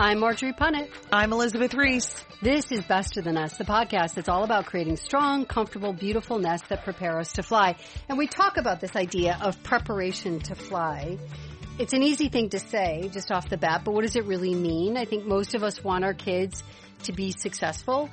I'm 0.00 0.18
Marjorie 0.18 0.54
Punnett. 0.54 0.88
I'm 1.12 1.30
Elizabeth 1.30 1.74
Ries. 1.74 2.14
This 2.40 2.72
is 2.72 2.80
Best 2.84 3.12
to 3.12 3.20
the 3.20 3.32
Nest, 3.32 3.58
the 3.58 3.64
podcast 3.64 4.14
that's 4.14 4.30
all 4.30 4.44
about 4.44 4.64
creating 4.64 4.96
strong, 4.96 5.44
comfortable, 5.44 5.92
beautiful 5.92 6.38
nests 6.38 6.68
that 6.68 6.84
prepare 6.84 7.18
us 7.18 7.34
to 7.34 7.42
fly. 7.42 7.76
And 8.08 8.16
we 8.16 8.26
talk 8.26 8.56
about 8.56 8.80
this 8.80 8.96
idea 8.96 9.38
of 9.42 9.62
preparation 9.62 10.38
to 10.38 10.54
fly. 10.54 11.18
It's 11.78 11.92
an 11.92 12.02
easy 12.02 12.30
thing 12.30 12.48
to 12.48 12.58
say 12.58 13.10
just 13.12 13.30
off 13.30 13.50
the 13.50 13.58
bat, 13.58 13.82
but 13.84 13.92
what 13.92 14.00
does 14.00 14.16
it 14.16 14.24
really 14.24 14.54
mean? 14.54 14.96
I 14.96 15.04
think 15.04 15.26
most 15.26 15.54
of 15.54 15.62
us 15.62 15.84
want 15.84 16.02
our 16.02 16.14
kids 16.14 16.62
to 17.02 17.12
be 17.12 17.32
successful. 17.32 18.08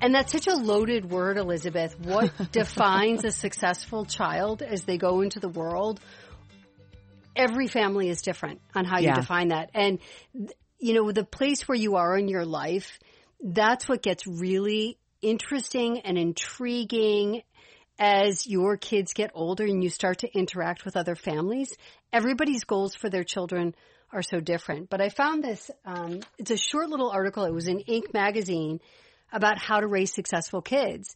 And 0.00 0.12
that's 0.12 0.32
such 0.32 0.48
a 0.48 0.56
loaded 0.56 1.08
word, 1.08 1.38
Elizabeth. 1.38 2.00
What 2.00 2.32
defines 2.50 3.24
a 3.24 3.30
successful 3.30 4.06
child 4.06 4.60
as 4.60 4.82
they 4.82 4.98
go 4.98 5.20
into 5.20 5.38
the 5.38 5.48
world? 5.48 6.00
Every 7.36 7.68
family 7.68 8.08
is 8.08 8.22
different 8.22 8.60
on 8.74 8.84
how 8.84 8.98
you 8.98 9.12
define 9.12 9.48
that. 9.48 9.70
And, 9.72 10.00
you 10.82 10.94
know, 10.94 11.12
the 11.12 11.24
place 11.24 11.68
where 11.68 11.78
you 11.78 11.94
are 11.94 12.18
in 12.18 12.26
your 12.26 12.44
life, 12.44 12.98
that's 13.40 13.88
what 13.88 14.02
gets 14.02 14.26
really 14.26 14.98
interesting 15.22 16.00
and 16.00 16.18
intriguing 16.18 17.42
as 18.00 18.48
your 18.48 18.76
kids 18.76 19.12
get 19.12 19.30
older 19.32 19.64
and 19.64 19.84
you 19.84 19.88
start 19.88 20.18
to 20.18 20.36
interact 20.36 20.84
with 20.84 20.96
other 20.96 21.14
families. 21.14 21.72
Everybody's 22.12 22.64
goals 22.64 22.96
for 22.96 23.08
their 23.08 23.22
children 23.22 23.76
are 24.10 24.22
so 24.22 24.40
different. 24.40 24.90
But 24.90 25.00
I 25.00 25.08
found 25.08 25.44
this, 25.44 25.70
um, 25.84 26.18
it's 26.36 26.50
a 26.50 26.56
short 26.56 26.88
little 26.88 27.10
article. 27.10 27.44
It 27.44 27.54
was 27.54 27.68
in 27.68 27.78
Inc. 27.78 28.12
magazine 28.12 28.80
about 29.32 29.58
how 29.58 29.78
to 29.78 29.86
raise 29.86 30.12
successful 30.12 30.62
kids. 30.62 31.14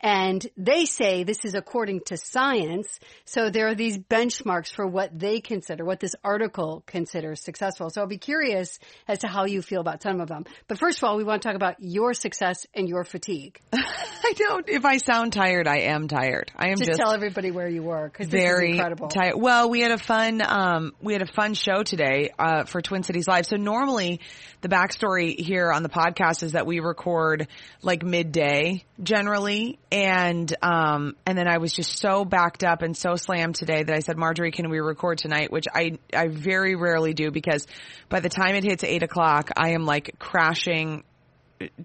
And 0.00 0.46
they 0.56 0.84
say 0.84 1.24
this 1.24 1.44
is 1.44 1.54
according 1.54 2.00
to 2.06 2.16
science. 2.16 3.00
So 3.24 3.48
there 3.48 3.68
are 3.68 3.74
these 3.74 3.98
benchmarks 3.98 4.70
for 4.70 4.86
what 4.86 5.18
they 5.18 5.40
consider, 5.40 5.84
what 5.84 6.00
this 6.00 6.14
article 6.22 6.82
considers 6.86 7.42
successful. 7.42 7.88
So 7.90 8.02
I'll 8.02 8.06
be 8.06 8.18
curious 8.18 8.78
as 9.08 9.20
to 9.20 9.28
how 9.28 9.46
you 9.46 9.62
feel 9.62 9.80
about 9.80 10.02
some 10.02 10.20
of 10.20 10.28
them. 10.28 10.44
But 10.68 10.78
first 10.78 10.98
of 10.98 11.04
all, 11.04 11.16
we 11.16 11.24
want 11.24 11.42
to 11.42 11.48
talk 11.48 11.56
about 11.56 11.76
your 11.78 12.12
success 12.12 12.66
and 12.74 12.88
your 12.88 13.04
fatigue. 13.04 13.58
I 13.72 14.32
don't. 14.36 14.68
If 14.68 14.84
I 14.84 14.98
sound 14.98 15.32
tired, 15.32 15.66
I 15.66 15.82
am 15.82 16.08
tired. 16.08 16.50
I 16.56 16.68
am 16.68 16.76
Just, 16.76 16.90
just, 16.90 17.00
tell 17.00 17.12
everybody 17.12 17.50
where 17.50 17.68
you 17.68 17.82
were 17.82 18.08
because 18.08 18.28
this 18.28 18.40
is 18.40 18.46
very 18.46 18.72
incredible. 18.72 19.08
tired. 19.08 19.36
Well, 19.36 19.70
we 19.70 19.80
had 19.80 19.92
a 19.92 19.98
fun, 19.98 20.42
um, 20.46 20.92
we 21.00 21.12
had 21.12 21.22
a 21.22 21.32
fun 21.32 21.54
show 21.54 21.82
today 21.82 22.30
uh, 22.38 22.64
for 22.64 22.82
Twin 22.82 23.02
Cities 23.02 23.28
Live. 23.28 23.46
So 23.46 23.56
normally, 23.56 24.20
the 24.60 24.68
backstory 24.68 25.38
here 25.38 25.72
on 25.72 25.82
the 25.82 25.88
podcast 25.88 26.42
is 26.42 26.52
that 26.52 26.66
we 26.66 26.80
record 26.80 27.48
like 27.82 28.02
midday 28.02 28.84
generally, 29.02 29.78
and 29.92 30.52
um, 30.62 31.14
and 31.26 31.38
then 31.38 31.46
I 31.46 31.58
was 31.58 31.72
just 31.72 31.98
so 31.98 32.24
backed 32.24 32.64
up 32.64 32.82
and 32.82 32.96
so 32.96 33.14
slammed 33.14 33.54
today 33.54 33.82
that 33.82 33.94
I 33.94 34.00
said, 34.00 34.16
Marjorie, 34.16 34.50
can 34.50 34.68
we 34.68 34.78
record 34.80 35.18
tonight? 35.18 35.52
Which 35.52 35.66
I 35.72 35.98
I 36.12 36.28
very 36.28 36.74
rarely 36.74 37.14
do 37.14 37.30
because 37.30 37.66
by 38.08 38.20
the 38.20 38.28
time 38.28 38.54
it 38.56 38.64
hits 38.64 38.82
eight 38.84 39.02
o'clock, 39.02 39.50
I 39.56 39.70
am 39.70 39.84
like 39.84 40.18
crashing 40.18 41.04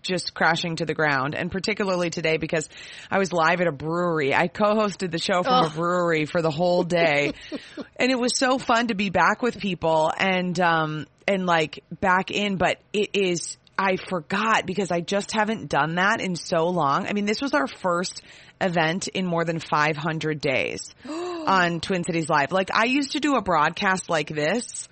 just 0.02 0.34
crashing 0.34 0.78
to 0.78 0.86
the 0.86 0.94
ground 0.94 1.36
and 1.36 1.52
particularly 1.52 2.10
today 2.10 2.38
because 2.38 2.68
I 3.10 3.20
was 3.20 3.32
live 3.32 3.62
at 3.62 3.68
a 3.68 3.72
brewery. 3.72 4.34
I 4.36 4.48
co-hosted 4.48 5.12
the 5.12 5.18
show 5.18 5.44
from 5.44 5.66
a 5.66 5.70
brewery 5.70 6.26
for 6.26 6.42
the 6.42 6.52
whole 6.52 6.84
day 6.84 7.34
and 7.96 8.12
it 8.12 8.20
was 8.20 8.38
so 8.38 8.58
fun 8.58 8.88
to 8.88 8.96
be 8.96 9.10
back 9.10 9.42
with 9.42 9.58
people 9.60 10.12
and, 10.18 10.60
um, 10.60 11.08
and 11.28 11.46
like 11.46 11.84
back 11.90 12.32
in, 12.32 12.58
but 12.58 12.80
it 12.92 13.12
is, 13.14 13.58
I 13.78 13.96
forgot 13.96 14.66
because 14.66 14.92
I 14.92 15.02
just 15.02 15.32
haven't 15.32 15.70
done 15.70 15.96
that 15.96 16.22
in 16.22 16.36
so 16.36 16.68
long. 16.68 17.08
I 17.08 17.14
mean, 17.14 17.26
this 17.26 17.42
was 17.42 17.54
our 17.54 17.68
first 17.68 18.22
event 18.60 19.08
in 19.08 19.26
more 19.26 19.44
than 19.44 19.60
500 19.60 20.40
days 20.40 20.94
on 21.10 21.80
Twin 21.80 22.04
Cities 22.04 22.30
Live. 22.30 22.52
Like 22.52 22.70
I 22.74 22.86
used 22.86 23.14
to 23.14 23.20
do 23.20 23.36
a 23.36 23.42
broadcast 23.42 24.10
like 24.10 24.30
this 24.30 24.88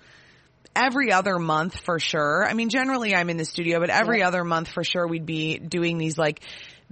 every 0.74 1.12
other 1.12 1.38
month 1.38 1.80
for 1.80 1.98
sure. 1.98 2.44
I 2.46 2.54
mean, 2.54 2.68
generally 2.68 3.14
I'm 3.14 3.30
in 3.30 3.36
the 3.36 3.44
studio, 3.44 3.80
but 3.80 3.90
every 3.90 4.22
other 4.22 4.44
month 4.44 4.68
for 4.68 4.84
sure 4.84 5.06
we'd 5.06 5.26
be 5.26 5.58
doing 5.58 5.98
these 5.98 6.18
like 6.18 6.40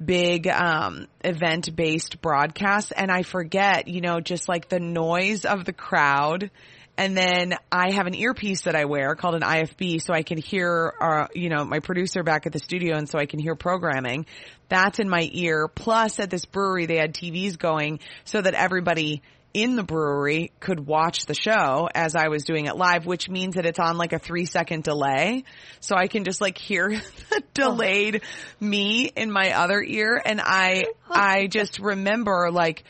big 0.03 0.47
um 0.47 1.09
event 1.25 1.75
based 1.75 2.23
broadcasts 2.23 2.93
and 2.93 3.11
I 3.11 3.23
forget, 3.23 3.89
you 3.89 4.01
know, 4.01 4.21
just 4.21 4.49
like 4.49 4.69
the 4.69 4.79
noise 4.79 5.45
of 5.45 5.65
the 5.65 5.73
crowd 5.73 6.51
and 6.99 7.17
then 7.17 7.55
I 7.71 7.93
have 7.93 8.07
an 8.07 8.15
earpiece 8.15 8.63
that 8.63 8.75
I 8.75 8.85
wear 8.85 9.15
called 9.15 9.37
an 9.37 9.43
IFB 9.43 10.03
so 10.03 10.13
I 10.13 10.23
can 10.23 10.37
hear 10.37 10.93
uh 11.01 11.29
you 11.35 11.49
know 11.49 11.65
my 11.65 11.79
producer 11.79 12.23
back 12.23 12.45
at 12.47 12.53
the 12.53 12.59
studio 12.59 12.97
and 12.97 13.09
so 13.09 13.19
I 13.19 13.27
can 13.27 13.39
hear 13.39 13.55
programming. 13.55 14.27
That's 14.69 14.99
in 14.99 15.09
my 15.09 15.27
ear. 15.33 15.69
Plus 15.69 16.21
at 16.21 16.29
this 16.29 16.45
brewery 16.45 16.87
they 16.87 16.97
had 16.97 17.15
TVs 17.15 17.57
going 17.59 18.01
so 18.25 18.43
that 18.43 18.53
everybody 18.53 19.23
in 19.55 19.77
the 19.77 19.83
brewery 19.83 20.53
could 20.61 20.87
watch 20.87 21.27
the 21.27 21.35
show 21.35 21.89
as 21.95 22.15
I 22.15 22.29
was 22.29 22.45
doing 22.45 22.67
it 22.67 22.77
live, 22.77 23.07
which 23.07 23.29
means 23.29 23.55
that 23.55 23.65
it's 23.65 23.79
on 23.79 23.97
like 23.97 24.13
a 24.13 24.19
three 24.19 24.45
second 24.45 24.83
delay. 24.83 25.45
So 25.81 25.97
I 25.97 26.07
can 26.09 26.25
just 26.25 26.41
like 26.41 26.59
hear 26.59 26.89
the 27.31 27.43
delayed 27.55 28.23
me 28.61 29.07
in 29.07 29.31
my 29.31 29.53
other 29.53 29.83
ear. 29.83 30.21
And 30.25 30.41
I, 30.41 30.85
I 31.09 31.47
just 31.47 31.79
remember 31.79 32.51
like, 32.53 32.85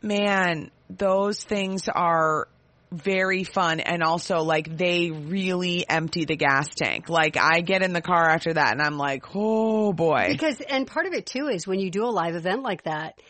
man, 0.00 0.70
those 0.88 1.42
things 1.42 1.88
are 1.88 2.48
very 2.92 3.44
fun 3.44 3.80
and 3.80 4.02
also 4.02 4.38
like 4.38 4.76
they 4.76 5.10
really 5.10 5.88
empty 5.88 6.24
the 6.24 6.36
gas 6.36 6.68
tank. 6.74 7.08
Like 7.08 7.36
I 7.36 7.60
get 7.60 7.82
in 7.82 7.92
the 7.92 8.00
car 8.00 8.28
after 8.28 8.54
that 8.54 8.72
and 8.72 8.80
I'm 8.80 8.96
like, 8.96 9.24
oh 9.34 9.92
boy. 9.92 10.26
Because, 10.28 10.60
and 10.60 10.86
part 10.86 11.06
of 11.06 11.12
it 11.12 11.26
too 11.26 11.48
is 11.48 11.66
when 11.66 11.80
you 11.80 11.90
do 11.90 12.04
a 12.04 12.10
live 12.10 12.34
event 12.34 12.62
like 12.62 12.84
that, 12.84 13.20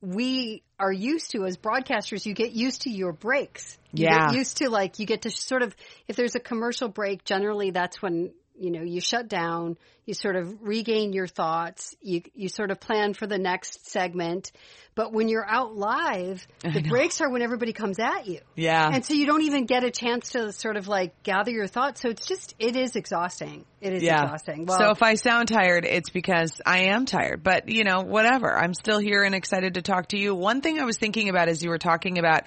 we 0.00 0.62
are 0.78 0.92
used 0.92 1.32
to 1.32 1.44
as 1.44 1.56
broadcasters, 1.56 2.24
you 2.24 2.32
get 2.34 2.52
used 2.52 2.82
to 2.82 2.90
your 2.90 3.12
breaks. 3.12 3.76
You 3.92 4.04
Yeah. 4.06 4.28
get 4.28 4.36
used 4.36 4.58
to 4.58 4.70
like, 4.70 4.98
you 4.98 5.06
get 5.06 5.22
to 5.22 5.30
sort 5.30 5.62
of, 5.62 5.74
if 6.06 6.16
there's 6.16 6.36
a 6.36 6.40
commercial 6.40 6.88
break, 6.88 7.24
generally 7.24 7.70
that's 7.70 8.00
when, 8.00 8.32
you 8.56 8.70
know, 8.70 8.82
you 8.82 9.00
shut 9.00 9.28
down, 9.28 9.76
you 10.08 10.14
sort 10.14 10.36
of 10.36 10.62
regain 10.62 11.12
your 11.12 11.26
thoughts, 11.26 11.94
you, 12.00 12.22
you 12.34 12.48
sort 12.48 12.70
of 12.70 12.80
plan 12.80 13.12
for 13.12 13.26
the 13.26 13.36
next 13.36 13.90
segment. 13.90 14.52
But 14.94 15.12
when 15.12 15.28
you're 15.28 15.46
out 15.46 15.76
live, 15.76 16.46
the 16.60 16.80
breaks 16.80 17.20
are 17.20 17.30
when 17.30 17.42
everybody 17.42 17.74
comes 17.74 17.98
at 17.98 18.26
you. 18.26 18.40
Yeah. 18.56 18.88
And 18.90 19.04
so 19.04 19.12
you 19.12 19.26
don't 19.26 19.42
even 19.42 19.66
get 19.66 19.84
a 19.84 19.90
chance 19.90 20.30
to 20.30 20.50
sort 20.50 20.78
of 20.78 20.88
like 20.88 21.22
gather 21.24 21.50
your 21.50 21.66
thoughts. 21.66 22.00
So 22.00 22.08
it's 22.08 22.26
just, 22.26 22.54
it 22.58 22.74
is 22.74 22.96
exhausting. 22.96 23.66
It 23.82 23.92
is 23.92 24.02
yeah. 24.02 24.22
exhausting. 24.22 24.64
Well, 24.64 24.78
so 24.78 24.90
if 24.92 25.02
I 25.02 25.14
sound 25.14 25.48
tired, 25.48 25.84
it's 25.84 26.08
because 26.08 26.58
I 26.64 26.84
am 26.84 27.04
tired. 27.04 27.42
But 27.42 27.68
you 27.68 27.84
know, 27.84 28.00
whatever. 28.00 28.58
I'm 28.58 28.72
still 28.72 28.98
here 28.98 29.24
and 29.24 29.34
excited 29.34 29.74
to 29.74 29.82
talk 29.82 30.08
to 30.08 30.18
you. 30.18 30.34
One 30.34 30.62
thing 30.62 30.80
I 30.80 30.84
was 30.84 30.96
thinking 30.96 31.28
about 31.28 31.48
as 31.48 31.62
you 31.62 31.68
were 31.68 31.78
talking 31.78 32.18
about 32.18 32.44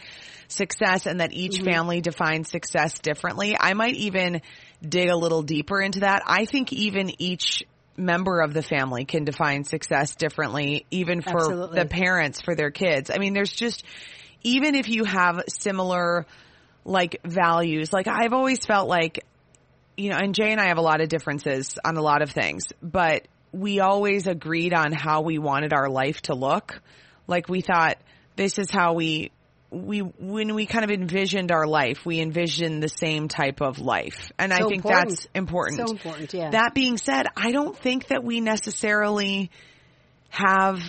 success 0.47 1.05
and 1.05 1.21
that 1.21 1.31
each 1.31 1.57
mm-hmm. 1.57 1.71
family 1.71 2.01
defines 2.01 2.49
success 2.49 2.99
differently. 2.99 3.55
I 3.57 3.75
might 3.75 3.95
even 3.95 4.41
dig 4.87 5.09
a 5.09 5.15
little 5.15 5.43
deeper 5.43 5.81
into 5.81 6.01
that. 6.01 6.23
I 6.25 6.45
think 6.45 6.73
even 6.73 7.21
each 7.21 7.50
member 8.01 8.41
of 8.41 8.53
the 8.53 8.63
family 8.63 9.05
can 9.05 9.23
define 9.23 9.63
success 9.63 10.15
differently, 10.15 10.85
even 10.91 11.21
for 11.21 11.37
Absolutely. 11.37 11.79
the 11.79 11.85
parents 11.85 12.41
for 12.41 12.55
their 12.55 12.71
kids. 12.71 13.09
I 13.13 13.17
mean, 13.17 13.33
there's 13.33 13.53
just, 13.53 13.83
even 14.43 14.75
if 14.75 14.89
you 14.89 15.03
have 15.05 15.43
similar 15.47 16.25
like 16.83 17.21
values, 17.23 17.93
like 17.93 18.07
I've 18.07 18.33
always 18.33 18.65
felt 18.65 18.89
like 18.89 19.23
you 19.97 20.09
know, 20.09 20.17
and 20.17 20.33
Jay 20.33 20.51
and 20.51 20.59
I 20.59 20.67
have 20.67 20.77
a 20.77 20.81
lot 20.81 21.01
of 21.01 21.09
differences 21.09 21.77
on 21.83 21.97
a 21.97 22.01
lot 22.01 22.21
of 22.21 22.31
things, 22.31 22.63
but 22.81 23.27
we 23.51 23.79
always 23.79 24.25
agreed 24.25 24.73
on 24.73 24.91
how 24.93 25.21
we 25.21 25.37
wanted 25.37 25.73
our 25.73 25.89
life 25.89 26.21
to 26.23 26.33
look. 26.33 26.81
Like 27.27 27.49
we 27.49 27.61
thought 27.61 27.97
this 28.35 28.57
is 28.57 28.71
how 28.71 28.93
we 28.93 29.31
we 29.71 29.99
when 29.99 30.53
we 30.53 30.65
kind 30.65 30.83
of 30.83 30.91
envisioned 30.91 31.51
our 31.51 31.65
life, 31.65 32.05
we 32.05 32.19
envisioned 32.19 32.83
the 32.83 32.89
same 32.89 33.29
type 33.29 33.61
of 33.61 33.79
life. 33.79 34.31
And 34.37 34.53
I 34.53 34.57
think 34.57 34.85
important. 34.85 35.09
that's 35.09 35.27
important. 35.33 35.87
So 35.87 35.93
important, 35.93 36.33
yeah. 36.33 36.51
That 36.51 36.73
being 36.73 36.97
said, 36.97 37.27
I 37.37 37.51
don't 37.51 37.77
think 37.77 38.07
that 38.07 38.23
we 38.23 38.41
necessarily 38.41 39.49
have 40.29 40.79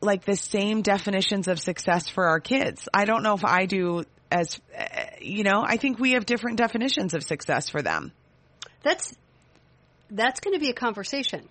like 0.00 0.24
the 0.24 0.36
same 0.36 0.82
definitions 0.82 1.48
of 1.48 1.58
success 1.58 2.08
for 2.08 2.28
our 2.28 2.40
kids. 2.40 2.88
I 2.94 3.04
don't 3.04 3.24
know 3.24 3.34
if 3.34 3.44
I 3.44 3.66
do 3.66 4.04
as 4.30 4.60
uh, 4.78 4.84
you 5.20 5.42
know, 5.42 5.62
I 5.66 5.76
think 5.76 5.98
we 5.98 6.12
have 6.12 6.24
different 6.24 6.58
definitions 6.58 7.14
of 7.14 7.24
success 7.24 7.68
for 7.68 7.82
them. 7.82 8.12
That's 8.82 9.12
that's 10.10 10.40
going 10.40 10.54
to 10.54 10.60
be 10.60 10.70
a 10.70 10.74
conversation. 10.74 11.48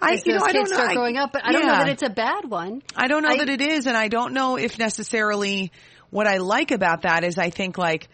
I, 0.00 0.20
you 0.24 0.34
know, 0.34 0.44
I 0.44 0.52
don't 0.52 0.68
know. 0.70 0.76
start 0.76 0.90
I- 0.90 0.94
growing 0.94 1.16
up. 1.16 1.32
But 1.32 1.44
I 1.44 1.52
don't 1.52 1.66
know 1.66 1.72
that 1.78 1.88
it's 1.88 2.02
a 2.02 2.10
bad 2.10 2.44
one. 2.48 2.82
I 2.96 3.08
don't 3.08 3.22
know 3.22 3.30
I- 3.30 3.38
that 3.38 3.48
it 3.48 3.60
is, 3.60 3.86
and 3.86 3.96
I 3.96 4.08
don't 4.08 4.32
know 4.34 4.56
if 4.56 4.78
necessarily 4.78 5.72
what 6.10 6.26
I 6.26 6.36
like 6.38 6.70
about 6.70 7.02
that 7.02 7.24
is 7.24 7.38
I 7.38 7.50
think 7.50 7.78
like 7.78 8.08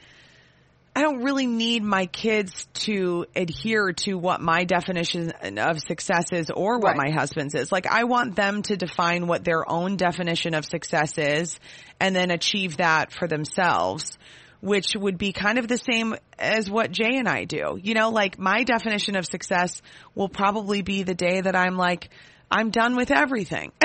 I 0.95 1.03
don't 1.03 1.23
really 1.23 1.47
need 1.47 1.85
my 1.85 2.07
kids 2.07 2.67
to 2.87 3.25
adhere 3.37 3.93
to 3.93 4.15
what 4.15 4.41
my 4.41 4.65
definition 4.65 5.31
of 5.59 5.79
success 5.81 6.33
is 6.33 6.51
or 6.51 6.79
what 6.79 6.97
Right. 6.97 7.09
my 7.09 7.11
husband's 7.11 7.55
is. 7.55 7.71
Like 7.71 7.87
I 7.87 8.05
want 8.05 8.35
them 8.35 8.63
to 8.63 8.77
define 8.77 9.27
what 9.29 9.45
their 9.45 9.69
own 9.71 9.97
definition 9.97 10.53
of 10.55 10.65
success 10.65 11.17
is 11.17 11.59
and 12.01 12.15
then 12.17 12.31
achieve 12.33 12.79
that 12.79 13.13
for 13.13 13.29
themselves. 13.29 14.19
Which 14.61 14.95
would 14.95 15.17
be 15.17 15.33
kind 15.33 15.59
of 15.59 15.69
the 15.69 15.79
same 15.79 16.15
as 16.39 16.71
what 16.71 16.91
Jay 16.91 17.17
and 17.17 17.29
I 17.29 17.45
do. 17.45 17.79
You 17.83 17.95
know, 17.95 18.11
like 18.11 18.39
my 18.39 18.65
definition 18.65 19.17
of 19.17 19.25
success 19.25 19.81
will 20.15 20.29
probably 20.29 20.83
be 20.83 21.03
the 21.03 21.15
day 21.15 21.41
that 21.41 21.57
I'm 21.57 21.77
like, 21.77 22.11
I'm 22.51 22.71
done 22.71 22.97
with 22.97 23.11
everything. 23.11 23.73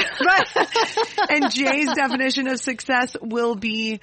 And 1.29 1.51
Jay's 1.51 1.91
definition 1.93 2.47
of 2.47 2.59
success 2.59 3.15
will 3.21 3.55
be 3.55 3.99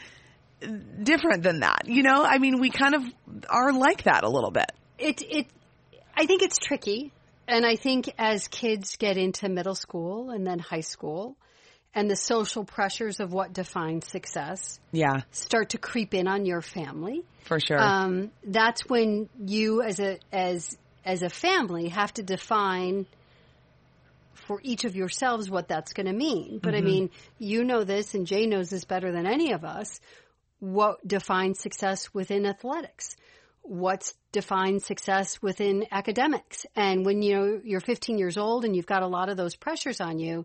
different 1.03 1.43
than 1.43 1.61
that. 1.61 1.83
You 1.87 2.03
know, 2.03 2.25
I 2.25 2.39
mean, 2.39 2.61
we 2.61 2.71
kind 2.71 2.95
of 2.95 3.03
are 3.49 3.73
like 3.73 4.05
that 4.05 4.25
a 4.25 4.29
little 4.29 4.51
bit. 4.51 4.71
it 4.99 5.23
it 5.23 5.47
I 6.17 6.27
think 6.27 6.43
it's 6.43 6.59
tricky 6.59 7.13
and 7.49 7.67
I 7.67 7.77
think 7.77 8.13
as 8.19 8.49
kids 8.49 8.97
get 8.97 9.17
into 9.17 9.49
middle 9.49 9.75
school 9.75 10.31
and 10.31 10.47
then 10.47 10.59
high 10.59 10.81
school 10.81 11.37
and 11.94 12.11
the 12.11 12.17
social 12.17 12.65
pressures 12.65 13.21
of 13.21 13.33
what 13.33 13.53
defines 13.53 14.06
success 14.06 14.81
Yeah, 14.93 15.23
start 15.31 15.71
to 15.71 15.79
creep 15.79 16.15
in 16.15 16.27
on 16.27 16.47
your 16.47 16.62
family 16.62 17.25
for 17.44 17.61
sure. 17.61 17.81
um, 17.81 18.31
that's 18.44 18.89
when 18.89 19.29
you 19.39 19.83
as 19.83 20.00
a 20.00 20.19
as 20.33 20.77
as 21.05 21.23
a 21.23 21.29
family 21.29 21.89
have 21.89 22.12
to 22.15 22.23
define 22.23 23.06
for 24.47 24.61
each 24.62 24.85
of 24.85 24.97
yourselves 24.97 25.49
what 25.49 25.69
that's 25.69 25.93
going 25.93 26.06
to 26.06 26.12
mean. 26.12 26.59
But 26.62 26.75
I 26.75 26.81
mean, 26.81 27.11
you 27.39 27.65
know 27.65 27.85
this 27.85 28.15
and 28.15 28.27
Jay 28.27 28.47
knows 28.47 28.71
this 28.71 28.85
better 28.85 29.12
than 29.12 29.27
any 29.27 29.53
of 29.53 29.65
us. 29.65 30.00
What 30.59 31.06
defines 31.06 31.61
success 31.61 32.12
within 32.12 32.47
athletics? 32.47 33.17
What's 33.62 34.15
defines 34.33 34.85
success 34.85 35.41
within 35.41 35.87
academics? 35.91 36.67
And 36.75 37.05
when 37.06 37.23
you 37.23 37.35
know 37.37 37.61
you're 37.65 37.81
15 37.81 38.19
years 38.19 38.37
old 38.37 38.65
and 38.65 38.75
you've 38.75 38.87
got 38.87 39.03
a 39.03 39.06
lot 39.06 39.29
of 39.29 39.37
those 39.37 39.55
pressures 39.55 40.00
on 40.00 40.19
you, 40.19 40.44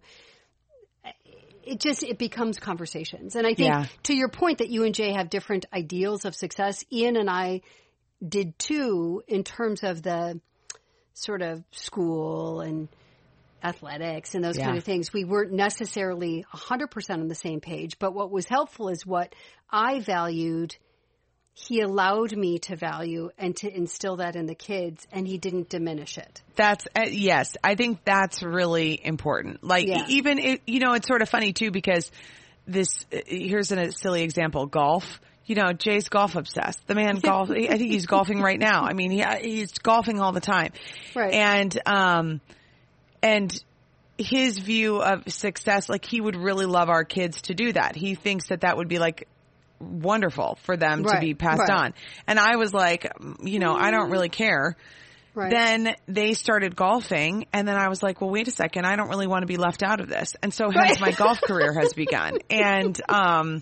it 1.68 1.80
just 1.80 2.04
it 2.04 2.18
becomes 2.18 2.60
conversations. 2.60 3.36
And 3.36 3.46
I 3.46 3.54
think 3.54 3.70
Yeah. 3.70 3.86
to 4.04 4.16
your 4.16 4.30
point 4.30 4.60
that 4.60 4.70
you 4.70 4.84
and 4.84 4.96
Jay 4.96 5.14
have 5.14 5.30
different 5.30 5.66
ideals 5.74 6.26
of 6.26 6.36
success, 6.36 6.84
Ian 6.92 7.16
and 7.18 7.30
I 7.30 7.62
did 8.28 8.58
too 8.58 9.22
in 9.28 9.44
terms 9.44 9.84
of 9.84 10.02
the 10.02 10.40
sort 11.14 11.42
of 11.42 11.64
school 11.72 12.62
and 12.62 12.88
athletics 13.64 14.36
and 14.36 14.44
those 14.44 14.58
Yeah. 14.58 14.66
kind 14.66 14.78
of 14.78 14.84
things. 14.84 15.12
We 15.12 15.26
weren't 15.26 15.52
necessarily 15.52 16.46
100% 16.54 17.22
on 17.22 17.28
the 17.28 17.36
same 17.36 17.60
page, 17.60 17.98
but 18.00 18.14
what 18.14 18.32
was 18.32 18.48
helpful 18.48 18.90
is 18.90 19.06
what 19.06 19.34
I 19.70 20.00
valued 20.00 20.76
he 21.60 21.82
allowed 21.82 22.38
me 22.38 22.60
to 22.60 22.76
value 22.76 23.32
and 23.36 23.56
to 23.58 23.76
instill 23.76 24.18
that 24.18 24.36
in 24.36 24.46
the 24.46 24.54
kids 24.54 25.08
and 25.12 25.28
he 25.28 25.40
didn't 25.40 25.70
diminish 25.70 26.20
it. 26.20 26.44
That's 26.56 26.86
uh, 26.96 27.06
yes, 27.10 27.58
I 27.64 27.74
think 27.74 28.04
that's 28.06 28.44
really 28.44 29.04
important. 29.04 29.64
Like 29.64 29.88
Yeah. 29.88 30.06
even 30.08 30.38
it, 30.38 30.62
you 30.68 30.80
know, 30.80 30.94
it's 30.94 31.08
sort 31.08 31.24
of 31.24 31.30
funny 31.30 31.54
too 31.54 31.72
because 31.72 32.12
this 32.68 33.08
uh, 33.12 33.18
here's 33.26 33.72
a 33.72 33.92
silly 33.92 34.22
example: 34.22 34.68
golf. 34.68 35.20
You 35.46 35.56
know, 35.56 35.74
Jay's 35.74 36.10
golf 36.10 36.36
obsessed. 36.36 36.86
The 36.86 36.94
man 36.94 37.16
golf. 37.16 37.50
I 37.50 37.66
think 37.78 37.92
he's 37.92 38.06
golfing 38.06 38.40
right 38.40 38.60
now. 38.60 38.84
I 38.84 38.94
mean, 38.94 39.10
he, 39.12 39.24
he's 39.42 39.72
golfing 39.80 40.20
all 40.20 40.34
the 40.34 40.42
time. 40.42 40.74
Right. 41.16 41.34
And 41.34 41.80
um, 41.88 42.42
and 43.24 43.64
his 44.20 44.60
view 44.60 44.98
of 45.02 45.24
success, 45.32 45.90
like 45.90 46.06
he 46.06 46.22
would 46.22 46.36
really 46.36 46.66
love 46.66 46.90
our 46.90 47.04
kids 47.04 47.44
to 47.44 47.56
do 47.56 47.74
that. 47.74 47.96
He 47.96 48.14
thinks 48.14 48.50
that 48.50 48.62
that 48.62 48.78
would 48.78 48.90
be 48.90 49.00
like 49.00 49.28
wonderful 49.80 50.58
for 50.64 50.78
them 50.78 51.04
to 51.04 51.20
be 51.20 51.34
passed 51.34 51.70
right. 51.70 51.70
on. 51.70 51.94
And 52.26 52.40
I 52.40 52.56
was 52.56 52.74
like, 52.74 53.12
you 53.42 53.60
know, 53.60 53.76
I 53.76 53.92
don't 53.92 54.10
really 54.10 54.30
care. 54.30 54.76
Right. 55.34 55.52
Then 55.52 55.96
they 56.08 56.34
started 56.34 56.76
golfing 56.76 57.46
and 57.54 57.68
then 57.68 57.76
I 57.76 57.90
was 57.90 58.02
like, 58.02 58.22
well, 58.22 58.32
wait 58.32 58.48
a 58.48 58.52
second. 58.52 58.86
I 58.86 58.96
don't 58.96 59.10
really 59.10 59.28
want 59.28 59.44
to 59.44 59.48
be 59.48 59.58
left 59.58 59.84
out 59.84 60.00
of 60.00 60.10
this. 60.10 60.36
And 60.42 60.52
so 60.52 60.72
hence 60.72 61.00
my 61.00 61.12
golf 61.12 61.40
career 61.48 61.74
has 61.74 61.94
begun. 61.94 62.40
And, 62.50 63.00
um, 63.08 63.62